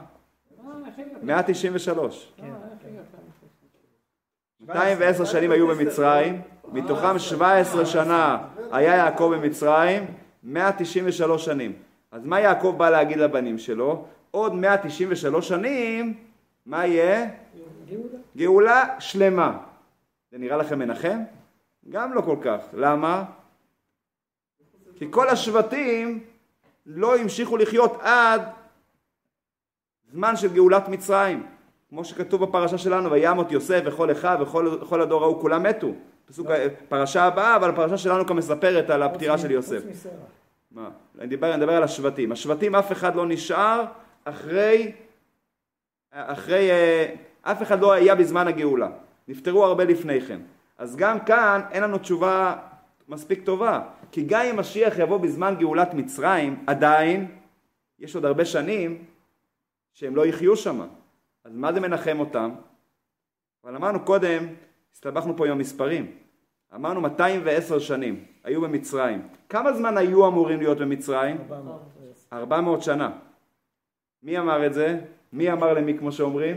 193. 1.23 2.33
210 4.61 5.25
שנים 5.25 5.51
היו 5.51 5.67
במצרים, 5.67 6.43
מתוכם 6.73 7.19
17 7.19 7.87
שנה 7.87 8.39
היה 8.73 8.97
יעקב 8.97 9.33
במצרים, 9.37 10.07
193 10.43 11.45
שנים. 11.45 11.73
אז 12.13 12.25
מה 12.25 12.41
יעקב 12.41 12.75
בא 12.79 12.91
להגיד 12.91 13.19
לבנים 13.19 13.59
שלו? 13.59 14.05
עוד 14.31 14.55
193 14.55 15.49
שנים, 15.49 16.15
מה 16.67 16.87
יהיה? 16.87 17.31
גאולה. 17.89 18.19
גאולה 18.37 19.01
שלמה. 19.01 19.59
זה 20.33 20.39
נראה 20.39 20.57
לכם 20.57 20.79
מנחם? 20.79 21.19
גם 21.89 22.13
לא 22.13 22.21
כל 22.21 22.37
כך. 22.43 22.61
למה? 22.73 23.25
כי 24.97 25.07
כל 25.11 25.29
השבטים 25.29 26.25
לא 26.87 27.17
המשיכו 27.17 27.57
לחיות 27.57 27.93
עד 28.01 28.43
זמן 30.13 30.37
של 30.37 30.55
גאולת 30.55 30.89
מצרים. 30.89 31.47
כמו 31.89 32.05
שכתוב 32.05 32.45
בפרשה 32.45 32.79
שלנו, 32.79 33.11
וימות 33.11 33.53
יוסף 33.53 33.81
וכל 33.85 34.13
אחיו 34.13 34.39
וכל 34.81 35.03
הדור 35.03 35.23
ההוא 35.25 35.41
כולם 35.41 35.63
מתו. 35.63 35.89
פסוק, 36.27 36.47
פרשה 36.89 37.25
הבאה, 37.25 37.57
אבל 37.57 37.71
הפרשה 37.71 37.99
שלנו 37.99 38.27
כאן 38.27 38.37
מספרת 38.37 38.91
על 38.91 39.03
הפטירה 39.03 39.39
של 39.39 39.51
יוסף. 39.51 39.83
מה? 40.71 40.91
אני 41.19 41.27
מדבר, 41.27 41.51
אני 41.55 41.57
מדבר 41.57 41.77
על 41.77 41.83
השבטים. 41.83 42.33
השבטים 42.33 42.75
אף 42.75 42.93
אחד 42.93 43.17
לא 43.17 43.27
נשאר 43.27 43.85
אחרי, 44.25 44.93
אחרי, 46.13 46.71
אה, 46.71 47.15
אף 47.43 47.63
אחד 47.63 47.81
לא 47.81 47.93
היה 47.93 48.15
בזמן 48.15 48.49
הגאולה. 48.49 48.89
נפטרו 49.29 49.65
הרבה 49.65 49.85
לפני 49.85 50.21
כן. 50.21 50.41
אז 50.79 50.97
גם 50.97 51.21
כאן 51.21 51.61
אין 51.71 51.83
לנו 51.83 51.99
תשובה 51.99 52.57
מספיק 53.09 53.45
טובה. 53.45 53.83
כי 54.13 54.23
גם 54.23 54.41
אם 54.51 54.57
משיח 54.61 54.99
יבוא 54.99 55.19
בזמן 55.19 55.55
גאולת 55.59 55.95
מצרים, 55.95 56.65
עדיין 56.67 57.31
יש 57.99 58.15
עוד 58.15 58.25
הרבה 58.25 58.45
שנים 58.45 59.05
שהם 59.93 60.17
לא 60.17 60.27
יחיו 60.27 60.57
שם. 60.57 60.81
אז 61.45 61.57
מה 61.57 61.73
זה 61.73 61.81
מנחם 61.81 62.21
אותם? 62.21 62.51
אבל 63.65 63.77
אמרנו 63.77 64.05
קודם, 64.05 64.47
הסתבכנו 64.93 65.37
פה 65.37 65.47
עם 65.47 65.53
המספרים. 65.53 66.13
אמרנו 66.75 67.01
210 67.01 67.79
שנים 67.79 68.25
היו 68.45 68.61
במצרים. 68.61 69.29
כמה 69.49 69.73
זמן 69.73 69.97
היו 69.97 70.29
אמורים 70.29 70.59
להיות 70.59 70.79
במצרים? 70.79 71.37
400, 71.41 71.81
400 72.33 72.83
שנה. 72.83 73.11
מי 74.23 74.39
אמר 74.39 74.67
את 74.67 74.75
זה? 74.75 74.99
מי 75.33 75.53
אמר 75.53 75.73
למי 75.73 75.99
כמו 75.99 76.13
שאומרים? 76.13 76.57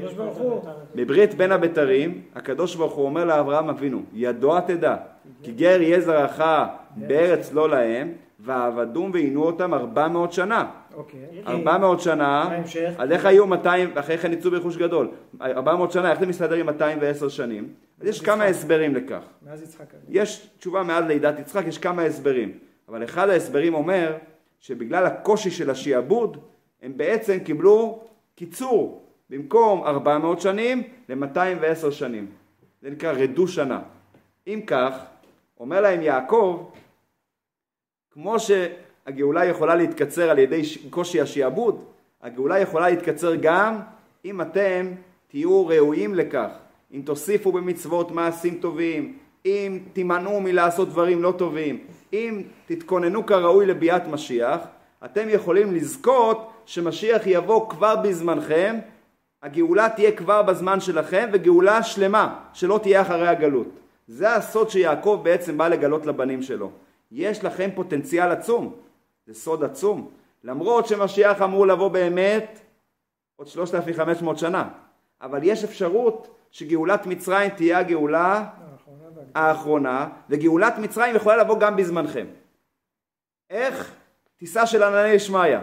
בברית 0.96 1.34
בין 1.34 1.52
הבתרים, 1.52 2.22
הקדוש 2.36 2.76
ברוך 2.76 2.94
הוא 2.94 3.06
אומר 3.06 3.26
לאברהם 3.26 3.70
אבינו, 3.70 4.02
ידוע 4.14 4.62
תדע, 4.62 4.96
כי 5.44 5.52
גר 5.52 5.82
יהיה 5.82 6.02
זרעך 6.02 6.42
בארץ 6.96 7.54
לא 7.54 7.70
להם, 7.70 8.12
ועבדום 8.40 9.12
ועינו 9.14 9.44
אותם 9.44 9.74
ארבע 9.74 10.08
מאות 10.08 10.34
שנה. 10.34 10.66
אוקיי. 10.94 11.20
ארבע 11.48 11.78
מאות 11.78 12.00
שנה, 12.02 12.60
אז 12.98 13.12
איך 13.12 13.26
היו 13.26 13.48
200, 13.48 13.90
אחרי 13.96 14.18
כן 14.18 14.34
יצאו 14.34 14.52
ברכוש 14.52 14.78
גדול. 14.78 15.08
ארבע 15.42 15.76
מאות 15.76 15.92
שנה, 15.92 16.12
איך 16.12 16.20
זה 16.20 16.26
מסתדר 16.26 16.56
עם 16.56 16.66
210 16.66 17.30
שנים? 17.30 17.68
אז 18.02 18.08
יש 18.08 18.22
כמה 18.22 18.44
הסברים 18.44 18.96
לכך. 18.96 19.22
מאז 19.46 19.64
יצחק. 19.64 19.86
יש 20.10 20.48
תשובה 20.60 20.84
מאז 20.84 21.06
לידת 21.06 21.40
יצחק, 21.40 21.68
יש 21.68 21.78
כמה 21.78 22.02
הסברים. 22.02 22.52
אבל 22.90 23.04
אחד 23.04 23.30
ההסברים 23.30 23.74
אומר 23.74 24.14
שבגלל 24.60 25.06
הקושי 25.06 25.52
של 25.52 25.70
השיעבוד, 25.70 26.38
הם 26.84 26.98
בעצם 26.98 27.40
קיבלו 27.40 28.04
קיצור. 28.36 29.04
במקום 29.30 29.84
400 29.84 30.42
שנים 30.42 30.84
ל-210 31.10 31.92
שנים. 31.92 32.28
זה 32.82 32.90
נקרא 32.90 33.12
רדו 33.12 33.48
שנה. 33.48 33.82
אם 34.48 34.62
כך, 34.68 34.94
אומר 35.60 35.82
להם 35.82 36.02
יעקב, 36.02 36.64
כמו 38.12 38.36
שהגאולה 38.40 39.46
יכולה 39.46 39.76
להתקצר 39.76 40.30
על 40.30 40.40
ידי 40.40 40.62
קושי 40.90 41.22
השיעבוד, 41.22 41.84
הגאולה 42.22 42.60
יכולה 42.60 42.90
להתקצר 42.90 43.36
גם 43.36 43.80
אם 44.26 44.42
אתם 44.42 44.92
תהיו 45.28 45.68
ראויים 45.68 46.16
לכך, 46.16 46.50
אם 46.94 47.02
תוסיפו 47.06 47.52
במצוות 47.52 48.12
מעשים 48.12 48.58
טובים, 48.58 49.18
אם 49.46 49.80
תימנעו 49.94 50.42
מלעשות 50.42 50.90
דברים 50.90 51.22
לא 51.22 51.34
טובים, 51.38 51.80
אם 52.14 52.42
תתכוננו 52.66 53.26
כראוי 53.26 53.66
לביאת 53.66 54.08
משיח, 54.08 54.60
אתם 55.06 55.30
יכולים 55.30 55.74
לזכות 55.74 56.53
שמשיח 56.66 57.22
יבוא 57.26 57.70
כבר 57.70 57.96
בזמנכם, 57.96 58.80
הגאולה 59.44 59.90
תהיה 59.90 60.12
כבר 60.12 60.42
בזמן 60.42 60.80
שלכם 60.80 61.30
וגאולה 61.34 61.84
שלמה 61.84 62.40
שלא 62.54 62.80
תהיה 62.84 63.02
אחרי 63.02 63.28
הגלות. 63.28 63.68
זה 64.08 64.36
הסוד 64.36 64.70
שיעקב 64.70 65.22
בעצם 65.24 65.58
בא 65.58 65.68
לגלות 65.68 66.06
לבנים 66.06 66.42
שלו. 66.42 66.72
יש 67.12 67.44
לכם 67.44 67.70
פוטנציאל 67.76 68.32
עצום, 68.32 68.76
זה 69.26 69.34
סוד 69.34 69.64
עצום. 69.64 70.12
למרות 70.44 70.88
שמשיח 70.88 71.42
אמור 71.42 71.68
לבוא 71.68 71.88
באמת 71.88 72.60
עוד 73.36 73.48
3,500 73.48 74.38
שנה, 74.38 74.70
אבל 75.22 75.40
יש 75.44 75.64
אפשרות 75.64 76.28
שגאולת 76.52 77.06
מצרים 77.06 77.50
תהיה 77.50 77.80
הגאולה 77.80 78.46
האחרונה, 79.36 80.10
וגאולת 80.30 80.78
מצרים 80.78 81.16
יכולה 81.16 81.38
לבוא 81.38 81.60
גם 81.60 81.76
בזמנכם. 81.76 82.26
איך? 83.50 83.96
טיסה 84.38 84.66
של 84.66 84.84
ענני 84.84 85.20
שמעיה. 85.20 85.62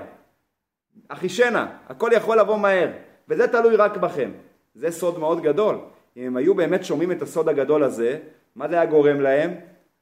אחישנה, 1.08 1.76
הכל 1.88 2.10
יכול 2.14 2.40
לבוא 2.40 2.58
מהר, 2.58 2.90
וזה 3.28 3.48
תלוי 3.48 3.76
רק 3.76 3.96
בכם. 3.96 4.30
זה 4.74 4.90
סוד 4.90 5.18
מאוד 5.18 5.42
גדול. 5.42 5.78
אם 6.16 6.26
הם 6.26 6.36
היו 6.36 6.54
באמת 6.54 6.84
שומעים 6.84 7.12
את 7.12 7.22
הסוד 7.22 7.48
הגדול 7.48 7.82
הזה, 7.82 8.18
מה 8.56 8.68
זה 8.68 8.74
היה 8.74 8.90
גורם 8.90 9.20
להם? 9.20 9.54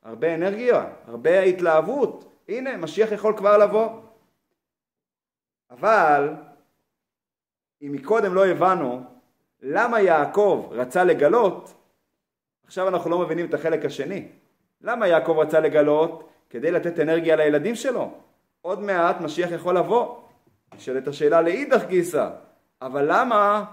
הרבה 0.03 0.35
אנרגיה, 0.35 0.85
הרבה 1.07 1.41
התלהבות. 1.41 2.43
הנה, 2.49 2.77
משיח 2.77 3.13
יכול 3.13 3.37
כבר 3.37 3.59
לבוא. 3.59 3.89
אבל 5.71 6.35
אם 7.83 7.93
מקודם 7.93 8.35
לא 8.35 8.47
הבנו 8.47 9.03
למה 9.63 10.01
יעקב 10.01 10.69
רצה 10.71 11.05
לגלות, 11.05 11.75
עכשיו 12.67 12.89
אנחנו 12.89 13.11
לא 13.11 13.19
מבינים 13.19 13.47
את 13.47 13.55
החלק 13.55 13.85
השני. 13.85 14.29
למה 14.81 15.09
יעקב 15.09 15.39
רצה 15.39 15.61
לגלות? 15.61 16.29
כדי 16.51 16.71
לתת 16.71 17.01
אנרגיה 17.01 17.37
לילדים 17.37 17.75
שלו. 17.75 18.11
עוד 18.61 18.81
מעט 18.81 19.21
משיח 19.21 19.51
יכול 19.51 19.77
לבוא. 19.79 20.17
נשאלת 20.79 21.09
השאלה 21.09 21.43
לאידך 21.43 21.85
גיסא, 21.89 22.29
אבל 22.83 23.05
למה 23.09 23.65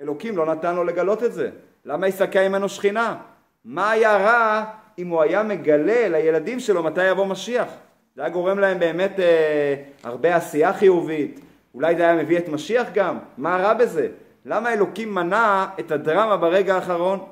אלוקים 0.00 0.36
לא 0.36 0.46
נתן 0.46 0.74
לו 0.74 0.84
לגלות 0.84 1.22
את 1.22 1.32
זה? 1.32 1.50
למה 1.84 2.08
יסקה 2.08 2.48
ממנו 2.48 2.68
שכינה? 2.68 3.16
מה 3.64 3.90
היה 3.90 4.16
רע 4.16 4.64
אם 4.98 5.08
הוא 5.08 5.22
היה 5.22 5.42
מגלה 5.42 6.08
לילדים 6.08 6.60
שלו 6.60 6.82
מתי 6.82 7.04
יבוא 7.04 7.26
משיח? 7.26 7.68
זה 8.14 8.22
היה 8.22 8.30
גורם 8.30 8.58
להם 8.58 8.78
באמת 8.78 9.20
אה, 9.20 9.74
הרבה 10.02 10.36
עשייה 10.36 10.72
חיובית, 10.72 11.40
אולי 11.74 11.96
זה 11.96 12.02
היה 12.02 12.22
מביא 12.22 12.38
את 12.38 12.48
משיח 12.48 12.88
גם, 12.94 13.18
מה 13.38 13.56
רע 13.56 13.74
בזה? 13.74 14.08
למה 14.44 14.72
אלוקים 14.72 15.14
מנע 15.14 15.66
את 15.80 15.90
הדרמה 15.90 16.36
ברגע 16.36 16.74
האחרון? 16.74 17.24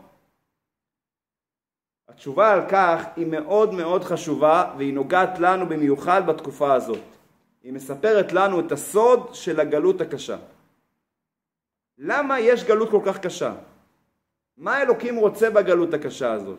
התשובה 2.09 2.53
על 2.53 2.61
כך 2.69 3.05
היא 3.17 3.27
מאוד 3.27 3.75
מאוד 3.75 4.05
חשובה 4.05 4.65
והיא 4.77 4.95
נוגעת 4.95 5.39
לנו 5.39 5.67
במיוחד 5.67 6.27
בתקופה 6.27 6.75
הזאת. 6.75 7.20
היא 7.63 7.73
מספרת 7.73 8.33
לנו 8.33 8.61
את 8.61 8.73
הסוד 8.73 9.35
של 9.35 9.61
הגלות 9.61 10.01
הקשה. 10.01 10.37
למה 11.99 12.41
יש 12.41 12.65
גלות 12.65 12.91
כל 12.91 13.01
כך 13.05 13.19
קשה? 13.19 13.55
מה 14.57 14.83
אלוקים 14.83 15.17
רוצה 15.17 15.51
בגלות 15.51 15.95
הקשה 15.95 16.33
הזאת? 16.33 16.59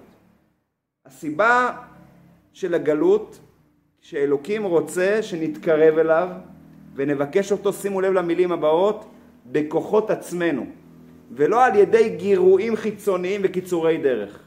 הסיבה 1.05 1.77
של 2.53 2.73
הגלות 2.73 3.39
שאלוקים 4.01 4.63
רוצה 4.63 5.23
שנתקרב 5.23 5.97
אליו 5.97 6.29
ונבקש 6.95 7.51
אותו, 7.51 7.73
שימו 7.73 8.01
לב 8.01 8.13
למילים 8.13 8.51
הבאות, 8.51 9.05
בכוחות 9.45 10.09
עצמנו 10.09 10.65
ולא 11.31 11.65
על 11.65 11.75
ידי 11.75 12.09
גירויים 12.09 12.75
חיצוניים 12.75 13.41
וקיצורי 13.43 13.97
דרך. 13.97 14.39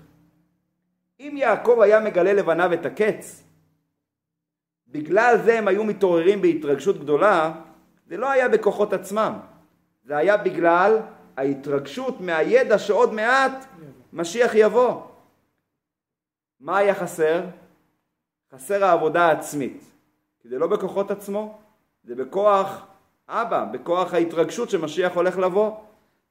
אם 1.21 1.35
יעקב 1.37 1.81
היה 1.81 2.01
מגלה 2.01 2.33
לבניו 2.33 2.73
את 2.73 2.87
הקץ, 2.87 3.44
בגלל 4.95 5.37
זה 5.45 5.59
הם 5.59 5.69
היו 5.69 5.85
מתעוררים 5.85 6.43
בהתרגשות 6.43 6.99
גדולה, 7.01 7.53
זה 8.07 8.17
לא 8.17 8.31
היה 8.31 8.49
בכוחות 8.49 8.93
עצמם, 8.93 9.33
זה 10.05 10.17
היה 10.17 10.37
בגלל 10.37 10.99
ההתרגשות 11.37 12.21
מהידע 12.21 12.79
שעוד 12.79 13.15
מעט 13.15 13.65
משיח 14.13 14.53
יבוא. 14.55 15.01
מה 16.61 16.79
היה 16.79 16.95
חסר? 16.95 17.45
חסר 18.55 18.85
העבודה 18.85 19.27
העצמית. 19.27 19.85
כי 20.43 20.49
זה 20.49 20.59
לא 20.59 20.67
בכוחות 20.67 21.11
עצמו, 21.11 21.59
זה 22.05 22.15
בכוח 22.15 22.87
אבא, 23.29 23.65
בכוח 23.65 24.15
ההתרגשות 24.15 24.71
שמשיח 24.71 25.15
הולך 25.15 25.39
לבוא. 25.39 25.73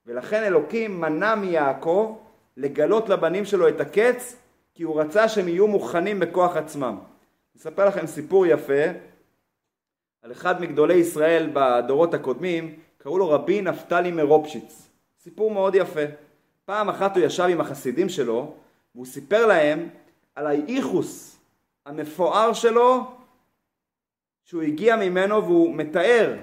ולכן 0.05 0.43
אלוקים 0.43 1.01
מנע 1.01 1.35
מיעקב 1.35 2.17
לגלות 2.57 3.09
לבנים 3.09 3.45
שלו 3.45 3.67
את 3.67 3.81
הקץ, 3.81 4.35
כי 4.73 4.83
הוא 4.83 5.01
רצה 5.01 5.29
שהם 5.29 5.47
יהיו 5.47 5.67
מוכנים 5.67 6.19
בכוח 6.19 6.57
עצמם. 6.57 6.97
אספר 7.57 7.85
לכם 7.85 8.07
סיפור 8.07 8.45
יפה 8.45 8.83
על 10.21 10.31
אחד 10.31 10.61
מגדולי 10.61 10.93
ישראל 10.93 11.49
בדורות 11.53 12.13
הקודמים, 12.13 12.79
קראו 12.97 13.17
לו 13.17 13.29
רבי 13.29 13.61
נפתלי 13.61 14.11
מרופשיץ. 14.11 14.89
סיפור 15.19 15.51
מאוד 15.51 15.75
יפה. 15.75 16.01
פעם 16.65 16.89
אחת 16.89 17.17
הוא 17.17 17.25
ישב 17.25 17.43
עם 17.43 17.61
החסידים 17.61 18.09
שלו, 18.09 18.53
והוא 18.95 19.05
סיפר 19.05 19.45
להם 19.45 19.89
על 20.35 20.47
האיכוס 20.47 21.39
המפואר 21.85 22.53
שלו 22.53 23.03
שהוא 24.43 24.61
הגיע 24.61 24.95
ממנו 24.95 25.43
והוא 25.43 25.75
מתאר 25.75 26.35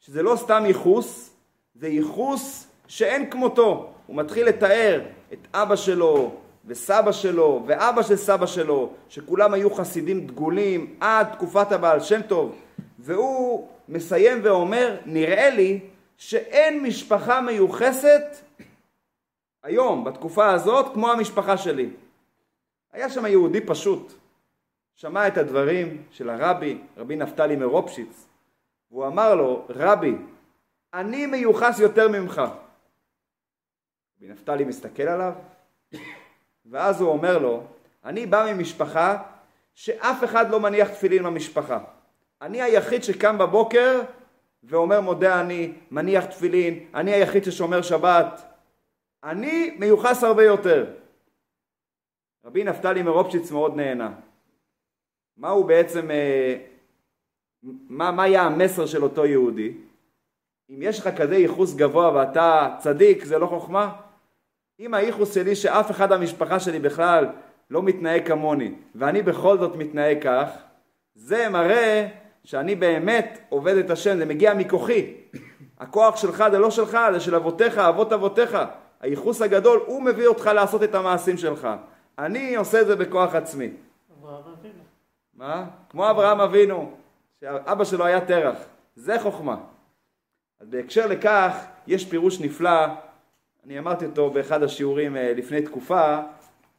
שזה 0.00 0.22
לא 0.22 0.36
סתם 0.36 0.62
ייחוס, 0.66 1.34
זה 1.74 1.88
ייחוס 1.88 2.66
שאין 2.86 3.30
כמותו. 3.30 3.92
הוא 4.06 4.16
מתחיל 4.16 4.46
לתאר 4.46 5.00
את 5.32 5.38
אבא 5.54 5.76
שלו 5.76 6.40
וסבא 6.66 7.12
שלו 7.12 7.62
ואבא 7.66 8.02
של 8.02 8.16
סבא 8.16 8.46
שלו, 8.46 8.92
שכולם 9.08 9.54
היו 9.54 9.74
חסידים 9.74 10.26
דגולים 10.26 10.96
עד 11.00 11.32
תקופת 11.32 11.72
הבעל 11.72 12.00
שם 12.00 12.22
טוב, 12.22 12.56
והוא 12.98 13.68
מסיים 13.88 14.40
ואומר, 14.42 14.96
נראה 15.06 15.50
לי 15.50 15.80
שאין 16.16 16.82
משפחה 16.82 17.40
מיוחסת 17.40 18.22
היום, 19.62 20.04
בתקופה 20.04 20.52
הזאת, 20.52 20.94
כמו 20.94 21.10
המשפחה 21.10 21.56
שלי. 21.56 21.90
היה 22.92 23.10
שם 23.10 23.26
יהודי 23.26 23.60
פשוט, 23.60 24.12
שמע 24.94 25.28
את 25.28 25.38
הדברים 25.38 26.02
של 26.10 26.30
הרבי, 26.30 26.78
רבי 26.96 27.16
נפתלי 27.16 27.56
מרופשיץ, 27.56 28.26
והוא 28.90 29.06
אמר 29.06 29.34
לו, 29.34 29.66
רבי, 29.68 30.14
אני 30.94 31.26
מיוחס 31.26 31.78
יותר 31.78 32.08
ממך. 32.08 32.42
רבי 34.18 34.32
נפתלי 34.32 34.64
מסתכל 34.64 35.02
עליו, 35.02 35.32
ואז 36.66 37.00
הוא 37.00 37.10
אומר 37.10 37.38
לו, 37.38 37.62
אני 38.04 38.26
בא 38.26 38.52
ממשפחה 38.52 39.22
שאף 39.74 40.24
אחד 40.24 40.50
לא 40.50 40.60
מניח 40.60 40.88
תפילין 40.88 41.22
במשפחה. 41.22 41.78
אני 42.42 42.62
היחיד 42.62 43.04
שקם 43.04 43.38
בבוקר 43.38 44.02
ואומר 44.62 45.00
מודה 45.00 45.40
אני, 45.40 45.72
מניח 45.90 46.24
תפילין, 46.24 46.86
אני 46.94 47.12
היחיד 47.12 47.44
ששומר 47.44 47.82
שבת. 47.82 48.40
אני 49.24 49.76
מיוחס 49.78 50.24
הרבה 50.24 50.44
יותר. 50.44 50.94
רבי 52.44 52.64
נפתלי 52.64 53.02
מרופשיץ 53.02 53.50
מאוד 53.50 53.76
נהנה. 53.76 54.14
מה 55.36 55.48
הוא 55.48 55.64
בעצם, 55.64 56.10
אה, 56.10 56.56
מה, 57.62 58.10
מה 58.10 58.22
היה 58.22 58.42
המסר 58.42 58.86
של 58.86 59.02
אותו 59.02 59.26
יהודי? 59.26 59.72
אם 60.70 60.82
יש 60.82 61.00
לך 61.00 61.08
כזה 61.18 61.36
ייחוס 61.36 61.74
גבוה 61.74 62.14
ואתה 62.14 62.76
צדיק, 62.78 63.24
זה 63.24 63.38
לא 63.38 63.46
חוכמה? 63.46 64.00
אם 64.80 64.94
הייחוס 64.94 65.34
שלי 65.34 65.56
שאף 65.56 65.90
אחד 65.90 66.12
במשפחה 66.12 66.60
שלי 66.60 66.78
בכלל 66.78 67.26
לא 67.70 67.82
מתנהג 67.82 68.26
כמוני, 68.26 68.74
ואני 68.94 69.22
בכל 69.22 69.58
זאת 69.58 69.76
מתנהג 69.76 70.22
כך, 70.22 70.48
זה 71.14 71.48
מראה 71.48 72.08
שאני 72.44 72.74
באמת 72.74 73.38
עובד 73.48 73.76
את 73.76 73.90
השם, 73.90 74.18
זה 74.18 74.24
מגיע 74.24 74.54
מכוחי. 74.54 75.14
הכוח 75.78 76.16
שלך 76.16 76.44
זה 76.50 76.58
לא 76.58 76.70
שלך, 76.70 76.98
זה 77.12 77.20
של 77.20 77.34
אבותיך, 77.34 77.78
אבות 77.78 78.12
אבותיך. 78.12 78.58
הייחוס 79.00 79.42
הגדול, 79.42 79.80
הוא 79.86 80.02
מביא 80.02 80.26
אותך 80.26 80.46
לעשות 80.46 80.82
את 80.82 80.94
המעשים 80.94 81.36
שלך. 81.36 81.68
אני 82.18 82.54
עושה 82.56 82.80
את 82.80 82.86
זה 82.86 82.96
בכוח 82.96 83.34
עצמי. 83.34 83.70
מה? 85.34 85.64
כמו 85.90 86.10
אברהם 86.10 86.40
אבינו, 86.40 86.92
שאבא 87.40 87.84
שלו 87.84 88.04
היה 88.04 88.20
תרח. 88.20 88.56
זה 88.96 89.20
חוכמה. 89.20 89.56
אז 90.60 90.68
בהקשר 90.68 91.06
לכך, 91.06 91.64
יש 91.86 92.04
פירוש 92.04 92.40
נפלא, 92.40 92.86
אני 93.66 93.78
אמרתי 93.78 94.06
אותו 94.06 94.30
באחד 94.30 94.62
השיעורים 94.62 95.16
אה, 95.16 95.32
לפני 95.36 95.62
תקופה, 95.62 96.18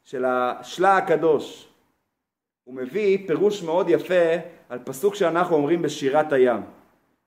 של 0.04 0.24
השלה 0.24 0.96
הקדוש. 0.96 1.68
הוא 2.64 2.74
מביא 2.74 3.26
פירוש 3.26 3.62
מאוד 3.62 3.90
יפה 3.90 4.34
על 4.68 4.78
פסוק 4.84 5.14
שאנחנו 5.14 5.56
אומרים 5.56 5.82
בשירת 5.82 6.32
הים. 6.32 6.60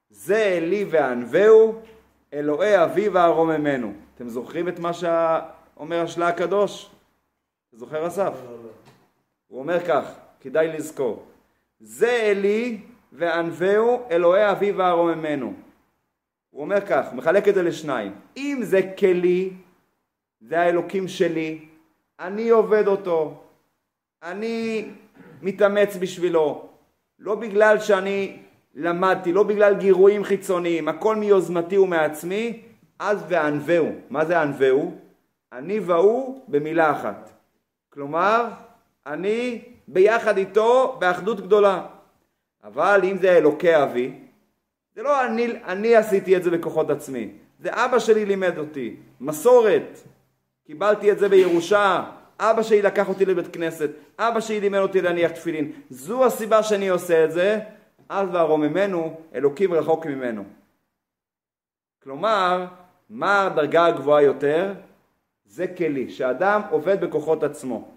זה 0.10 0.44
אלי 0.44 0.86
וענווהו, 0.90 1.82
אלוהי 2.34 2.84
אבי 2.84 3.10
וארוממנו. 3.10 3.94
אתם 4.16 4.30
זוכרים 4.30 4.68
את 4.68 4.80
מה 4.80 4.92
שאומר 4.94 6.02
השלה 6.02 6.28
הקדוש? 6.28 6.90
זוכר 7.74 8.08
אסף? 8.08 8.34
הוא 9.48 9.60
אומר 9.60 9.80
כך, 9.86 10.14
כדאי 10.42 10.68
לזכור. 10.68 11.26
זה 11.80 12.10
אלי 12.10 12.82
וענווהו, 13.12 14.08
אלוהי 14.12 14.52
אבי 14.52 14.72
וארוממנו. 14.72 15.54
הוא 16.50 16.62
אומר 16.62 16.82
כך, 16.82 17.06
מחלק 17.14 17.48
את 17.48 17.56
זה 17.56 17.64
לשניים. 17.64 18.12
אם 18.38 18.60
זה 18.64 18.82
כלי, 19.00 19.50
זה 20.42 20.60
האלוקים 20.60 21.08
שלי, 21.08 21.66
אני 22.20 22.50
עובד 22.50 22.88
אותו, 22.88 23.44
אני 24.24 24.90
מתאמץ 25.42 25.98
בשבילו, 26.00 26.70
לא 27.20 27.36
בגלל 27.36 27.80
שאני 27.80 28.38
למדתי, 28.76 29.34
לא 29.34 29.44
בגלל 29.44 29.76
גירויים 29.76 30.24
חיצוניים, 30.24 30.88
הכל 30.88 31.16
מיוזמתי 31.16 31.78
ומעצמי, 31.78 32.62
אז 33.00 33.24
וענווהו. 33.30 33.92
מה 34.10 34.26
זה 34.26 34.42
ענווהו? 34.42 34.98
אני 35.54 35.80
והוא 35.80 36.44
במילה 36.48 36.92
אחת. 36.92 37.30
כלומר, 37.90 38.48
אני 39.06 39.62
ביחד 39.88 40.38
איתו 40.38 40.98
באחדות 41.00 41.42
גדולה. 41.42 41.86
אבל 42.64 43.02
אם 43.04 43.18
זה 43.18 43.38
אלוקי 43.38 43.84
אבי, 43.84 44.14
זה 44.96 45.04
לא 45.04 45.26
אני, 45.26 45.48
אני 45.66 45.96
עשיתי 45.96 46.38
את 46.38 46.44
זה 46.44 46.52
בכוחות 46.52 46.90
עצמי, 46.90 47.32
זה 47.60 47.70
אבא 47.74 48.00
שלי 48.00 48.26
לימד 48.26 48.58
אותי, 48.58 48.96
מסורת, 49.20 50.00
קיבלתי 50.68 51.12
את 51.12 51.20
זה 51.20 51.30
בירושה, 51.30 52.04
אבא 52.40 52.64
שלי 52.64 52.82
לקח 52.82 53.10
אותי 53.10 53.26
לבית 53.26 53.54
כנסת, 53.54 53.90
אבא 54.20 54.40
שלי 54.40 54.60
לימד 54.60 54.80
אותי 54.80 55.02
להניח 55.02 55.32
תפילין, 55.32 55.72
זו 55.90 56.26
הסיבה 56.26 56.64
שאני 56.64 56.90
עושה 56.90 57.26
את 57.26 57.32
זה, 57.32 57.60
אז 58.10 58.30
וארוממנו, 58.32 59.22
אלוקים 59.36 59.74
רחוק 59.74 60.06
ממנו. 60.06 60.44
כלומר, 62.04 62.66
מה 63.10 63.46
הדרגה 63.46 63.86
הגבוהה 63.86 64.22
יותר? 64.22 64.74
זה 65.46 65.68
כלי, 65.68 66.10
שאדם 66.10 66.62
עובד 66.70 67.06
בכוחות 67.06 67.44
עצמו. 67.44 67.92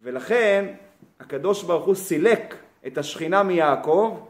ולכן 0.00 0.74
הקדוש 1.20 1.62
ברוך 1.62 1.86
הוא 1.86 1.94
סילק 1.94 2.56
את 2.86 2.98
השכינה 2.98 3.42
מיעקב 3.42 4.20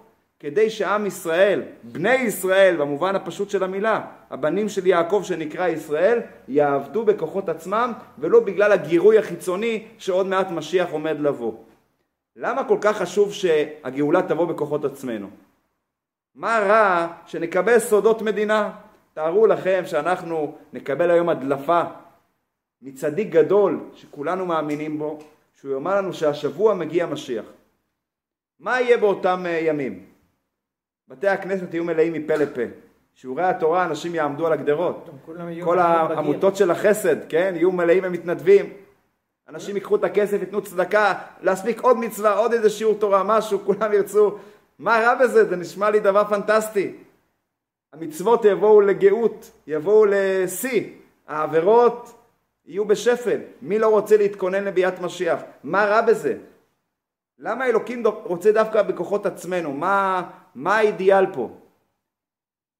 כדי 0.42 0.70
שעם 0.70 1.07
ישראל, 1.07 1.62
בני 1.83 2.14
ישראל 2.14 2.76
במובן 2.76 3.16
הפשוט 3.16 3.50
של 3.50 3.64
המילה, 3.64 4.07
הבנים 4.31 4.68
של 4.68 4.87
יעקב 4.87 5.22
שנקרא 5.24 5.68
ישראל, 5.68 6.20
יעבדו 6.48 7.05
בכוחות 7.05 7.48
עצמם 7.48 7.92
ולא 8.18 8.40
בגלל 8.40 8.72
הגירוי 8.72 9.18
החיצוני 9.18 9.87
שעוד 9.98 10.26
מעט 10.26 10.50
משיח 10.50 10.90
עומד 10.90 11.20
לבוא. 11.20 11.52
למה 12.37 12.64
כל 12.64 12.78
כך 12.81 12.96
חשוב 12.96 13.33
שהגאולה 13.33 14.22
תבוא 14.22 14.46
בכוחות 14.46 14.85
עצמנו? 14.85 15.31
מה 16.35 16.59
רע 16.59 17.12
שנקבל 17.26 17.78
סודות 17.78 18.22
מדינה? 18.22 18.70
תארו 19.14 19.46
לכם 19.46 19.83
שאנחנו 19.87 20.55
נקבל 20.72 21.11
היום 21.11 21.28
הדלפה 21.28 21.83
מצדיק 22.83 23.28
גדול 23.28 23.81
שכולנו 23.94 24.46
מאמינים 24.46 24.98
בו, 24.98 25.18
שהוא 25.61 25.72
יאמר 25.72 25.96
לנו 25.96 26.12
שהשבוע 26.12 26.74
מגיע 26.74 27.07
משיח. 27.07 27.44
מה 28.61 28.81
יהיה 28.81 28.96
באותם 28.96 29.42
אה, 29.46 29.50
ימים? 29.50 30.12
בתי 31.08 31.28
הכנסת 31.28 31.74
יהיו 31.74 31.84
מלאים 31.84 32.12
מפה 32.12 32.34
לפה. 32.34 32.62
שיעורי 33.14 33.42
התורה, 33.42 33.84
אנשים 33.84 34.14
יעמדו 34.14 34.46
על 34.46 34.52
הגדרות. 34.52 35.10
כל 35.64 35.78
העמותות 35.78 36.56
של 36.56 36.70
החסד, 36.70 37.16
כן, 37.28 37.52
יהיו 37.56 37.72
מלאים 37.72 38.02
במתנדבים. 38.02 38.72
אנשים 39.48 39.74
ייקחו 39.74 39.96
את 39.96 40.04
הכסף, 40.04 40.40
ייתנו 40.40 40.62
צדקה, 40.62 41.14
להספיק 41.40 41.80
עוד 41.80 41.98
מצווה, 41.98 42.32
עוד 42.32 42.52
איזה 42.52 42.70
שיעור 42.70 42.94
תורה, 42.98 43.22
משהו, 43.22 43.60
כולם 43.64 43.92
ירצו. 43.92 44.38
מה 44.78 45.00
רע 45.00 45.14
בזה? 45.14 45.44
זה 45.44 45.56
נשמע 45.56 45.90
לי 45.90 46.00
דבר 46.00 46.24
פנטסטי. 46.24 46.94
המצוות 47.92 48.44
יבואו 48.44 48.80
לגאות, 48.80 49.50
יבואו 49.66 50.04
לשיא. 50.08 50.84
העבירות 51.28 52.14
יהיו 52.66 52.84
בשפל. 52.84 53.38
מי 53.62 53.78
לא 53.78 53.88
רוצה 53.88 54.16
להתכונן 54.16 54.64
לביאת 54.64 55.00
משיח? 55.00 55.40
מה 55.64 55.84
רע 55.84 56.00
בזה? 56.00 56.36
למה 57.38 57.66
אלוקים 57.66 58.06
רוצה 58.06 58.52
דווקא 58.52 58.82
בכוחות 58.82 59.26
עצמנו? 59.26 59.72
מה, 59.72 60.22
מה 60.54 60.76
האידיאל 60.76 61.34
פה? 61.34 61.50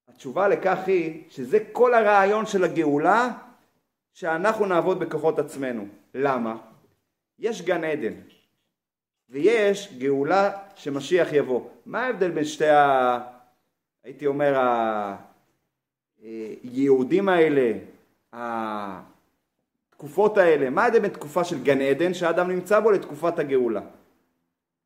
התשובה 0.09 0.49
לכך 0.49 0.79
היא 0.87 1.23
שזה 1.31 1.59
כל 1.73 1.95
הרעיון 1.95 2.47
של 2.47 2.65
הגאולה 2.65 3.29
שאנחנו 4.13 4.67
נעבוד 4.67 5.01
בכוחות 5.01 5.39
עצמנו. 5.39 5.87
למה? 6.15 6.57
יש 7.39 7.63
גן 7.63 7.85
עדן 7.85 8.13
ויש 9.29 9.95
גאולה 9.99 10.51
שמשיח 10.75 11.33
יבוא. 11.33 11.69
מה 11.87 12.01
ההבדל 12.07 12.31
בין 12.31 12.45
שתי 12.45 12.69
ה... 12.69 13.21
הייתי 14.05 14.27
אומר 14.27 14.61
היהודים 16.23 17.29
האלה, 17.29 17.73
התקופות 19.93 20.39
האלה, 20.39 20.71
מה 20.71 20.83
ההבדל 20.83 20.99
בין 20.99 21.11
תקופה 21.11 21.45
של 21.45 21.63
גן 21.63 21.81
עדן 21.81 22.15
שהאדם 22.15 22.51
נמצא 22.51 22.81
בו 22.81 22.91
לתקופת 22.91 23.39
הגאולה? 23.39 23.81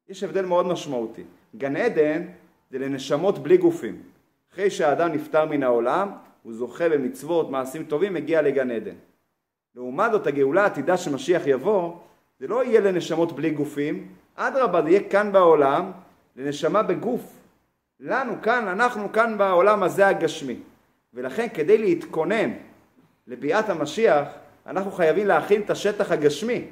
יש 0.09 0.23
הבדל 0.23 0.45
מאוד 0.45 0.67
משמעותי. 0.67 1.25
גן 1.57 1.77
עדן 1.77 2.27
זה 2.71 2.79
לנשמות 2.79 3.39
בלי 3.39 3.57
גופים. 3.57 4.03
אחרי 4.53 4.71
שהאדם 4.71 5.13
נפטר 5.13 5.45
מן 5.45 5.63
העולם, 5.63 6.13
הוא 6.43 6.53
זוכה 6.53 6.89
במצוות, 6.89 7.51
מעשים 7.51 7.85
טובים, 7.85 8.15
מגיע 8.15 8.43
לגן 8.43 8.71
עדן. 8.71 8.95
לעומת 9.75 10.13
זאת 10.13 10.27
הגאולה 10.27 10.63
העתידה 10.63 10.97
שמשיח 10.97 11.43
יבוא, 11.47 11.97
זה 12.41 12.47
לא 12.47 12.65
יהיה 12.65 12.81
לנשמות 12.81 13.33
בלי 13.33 13.51
גופים, 13.51 14.09
אדרבה 14.35 14.83
זה 14.83 14.89
יהיה 14.89 15.09
כאן 15.09 15.33
בעולם, 15.33 15.93
לנשמה 16.37 16.83
בגוף. 16.83 17.33
לנו 18.01 18.43
כאן, 18.43 18.69
אנחנו 18.69 19.13
כאן 19.13 19.39
בעולם 19.39 19.83
הזה 19.83 20.07
הגשמי. 20.07 20.57
ולכן 21.15 21.47
כדי 21.55 21.79
להתכונן 21.79 22.51
לביאת 23.27 23.69
המשיח, 23.69 24.29
אנחנו 24.67 24.91
חייבים 24.91 25.27
להכין 25.27 25.63
את 25.63 25.71
השטח 25.71 26.13
הגשמי. 26.13 26.65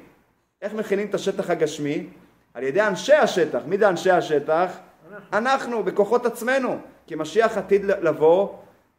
איך 0.61 0.73
מכינים 0.73 1.07
את 1.07 1.13
השטח 1.15 1.49
הגשמי? 1.49 2.07
על 2.53 2.63
ידי 2.63 2.81
אנשי 2.81 3.13
השטח. 3.13 3.61
מי 3.65 3.77
זה 3.77 3.89
אנשי 3.89 4.11
השטח? 4.11 4.77
אנחנו, 5.33 5.83
בכוחות 5.83 6.25
עצמנו. 6.25 6.77
כי 7.07 7.15
משיח 7.15 7.57
עתיד 7.57 7.85
לבוא, 7.85 8.49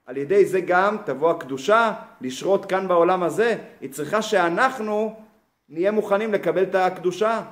על 0.07 0.17
ידי 0.17 0.45
זה 0.45 0.61
גם 0.61 0.97
תבוא 1.05 1.31
הקדושה 1.31 1.93
לשרות 2.21 2.65
כאן 2.65 2.89
בעולם 2.89 3.23
הזה. 3.23 3.57
היא 3.81 3.93
צריכה 3.93 4.23
שאנחנו 4.23 5.15
נהיה 5.69 5.91
מוכנים 5.91 6.33
לקבל 6.33 6.63
את 6.63 6.75
הקדושה. 6.75 7.43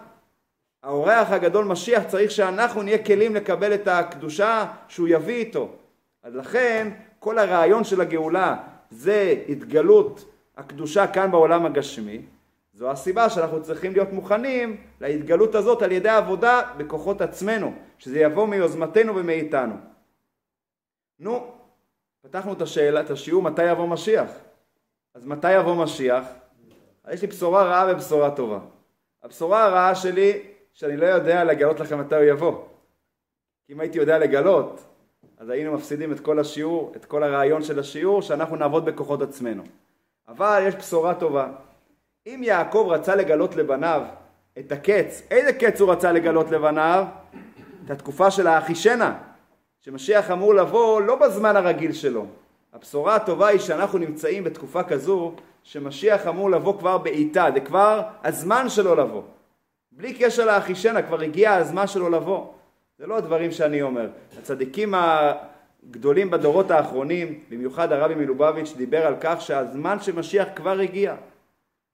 האורח 0.83 1.31
הגדול 1.31 1.64
משיח 1.64 2.03
צריך 2.03 2.31
שאנחנו 2.31 2.83
נהיה 2.83 3.05
כלים 3.05 3.35
לקבל 3.35 3.74
את 3.74 3.88
הקדושה 3.88 4.66
שהוא 4.88 5.09
יביא 5.09 5.35
איתו. 5.35 5.68
אז 6.22 6.35
לכן 6.35 6.90
כל 7.18 7.38
הרעיון 7.38 7.85
של 7.85 8.00
הגאולה 8.00 8.57
זה 8.90 9.35
התגלות 9.48 10.24
הקדושה 10.57 11.07
כאן 11.07 11.31
בעולם 11.31 11.66
הגשמי. 11.66 12.22
זו 12.75 12.91
הסיבה 12.91 13.31
שאנחנו 13.31 13.63
צריכים 13.63 13.93
להיות 13.93 14.13
מוכנים 14.13 14.77
להתגלות 15.01 15.55
הזאת 15.55 15.83
על 15.83 15.93
ידי 15.93 16.09
עבודה 16.09 16.63
בכוחות 16.77 17.21
עצמנו, 17.21 17.75
שזה 17.99 18.21
יבוא 18.21 18.47
מיוזמתנו 18.47 19.17
ומאיתנו. 19.17 19.75
נו, 21.19 21.53
פתחנו 22.23 22.53
את 22.53 22.63
השאלה, 22.63 23.01
את 23.01 23.11
השיעור 23.11 23.43
מתי 23.43 23.71
יבוא 23.71 23.89
משיח. 23.89 24.31
אז 25.15 25.27
מתי 25.27 25.53
יבוא 25.53 25.85
משיח? 25.85 26.25
יש 27.13 27.23
לי 27.23 27.29
בשורה 27.29 27.65
רעה 27.65 27.93
ובשורה 27.93 28.31
טובה. 28.31 28.59
הבשורה 29.23 29.65
הרעה 29.65 29.95
שלי, 29.95 30.43
שאני 30.73 30.97
לא 30.97 31.07
יודע 31.07 31.45
לגלות 31.45 31.81
לכם 31.81 32.01
מתי 32.01 32.15
הוא 32.15 32.25
יבוא. 32.25 32.65
כי 33.67 33.73
אם 33.73 33.81
הייתי 33.81 33.99
יודע 33.99 34.19
לגלות, 34.19 34.81
אז 35.39 35.49
היינו 35.49 35.73
מפסידים 35.73 36.13
את 36.13 36.21
כל 36.21 36.39
השיעור, 36.39 36.93
את 36.97 37.05
כל 37.05 37.23
הרעיון 37.23 37.63
של 37.63 37.79
השיעור, 37.79 38.23
שאנחנו 38.23 38.57
נעבוד 38.57 38.85
בכוחות 38.85 39.23
עצמנו. 39.23 39.63
אבל 40.29 40.65
יש 40.69 40.75
בשורה 40.75 41.15
טובה. 41.15 41.49
אם 42.27 42.41
יעקב 42.43 42.87
רצה 42.91 43.15
לגלות 43.15 43.57
לבניו 43.57 44.03
את 44.59 44.73
הקץ, 44.73 45.23
איזה 45.31 45.53
קץ 45.53 45.81
הוא 45.81 45.93
רצה 45.93 46.13
לגלות 46.13 46.51
לבניו? 46.51 47.05
את 47.85 47.91
התקופה 47.91 48.31
של 48.31 48.47
האחישנה, 48.47 49.15
שמשיח 49.81 50.31
אמור 50.31 50.55
לבוא 50.55 51.03
לא 51.03 51.17
בזמן 51.17 51.57
הרגיל 51.57 51.93
שלו. 51.93 52.27
הבשורה 52.73 53.15
הטובה 53.17 53.47
היא 53.47 53.61
שאנחנו 53.61 53.99
נמצאים 53.99 54.45
בתקופה 54.45 54.83
כזו 54.83 55.35
שמשיח 55.63 56.27
אמור 56.27 56.51
לבוא 56.51 56.79
כבר 56.79 56.99
בעיטה, 56.99 57.47
זה 57.55 57.61
כבר 57.61 58.03
הזמן 58.25 58.69
שלו 58.69 58.95
לבוא. 58.95 59.23
בלי 59.93 60.15
קשר 60.15 60.47
לאחישנה, 60.47 61.03
כבר 61.03 61.21
הגיע 61.21 61.55
הזמן 61.55 61.87
שלו 61.87 62.11
לבוא. 62.11 62.47
זה 62.99 63.07
לא 63.07 63.17
הדברים 63.17 63.53
שאני 63.53 63.83
אומר. 63.83 64.09
הצדיקים 64.39 64.95
הגדולים 64.97 66.31
בדורות 66.31 66.71
האחרונים, 66.71 67.41
במיוחד 67.51 67.93
הרבי 67.93 68.15
מלובביץ', 68.15 68.73
דיבר 68.77 69.07
על 69.07 69.15
כך 69.21 69.41
שהזמן 69.41 70.01
של 70.01 70.17
משיח 70.17 70.49
כבר 70.57 70.81
הגיע. 70.81 71.15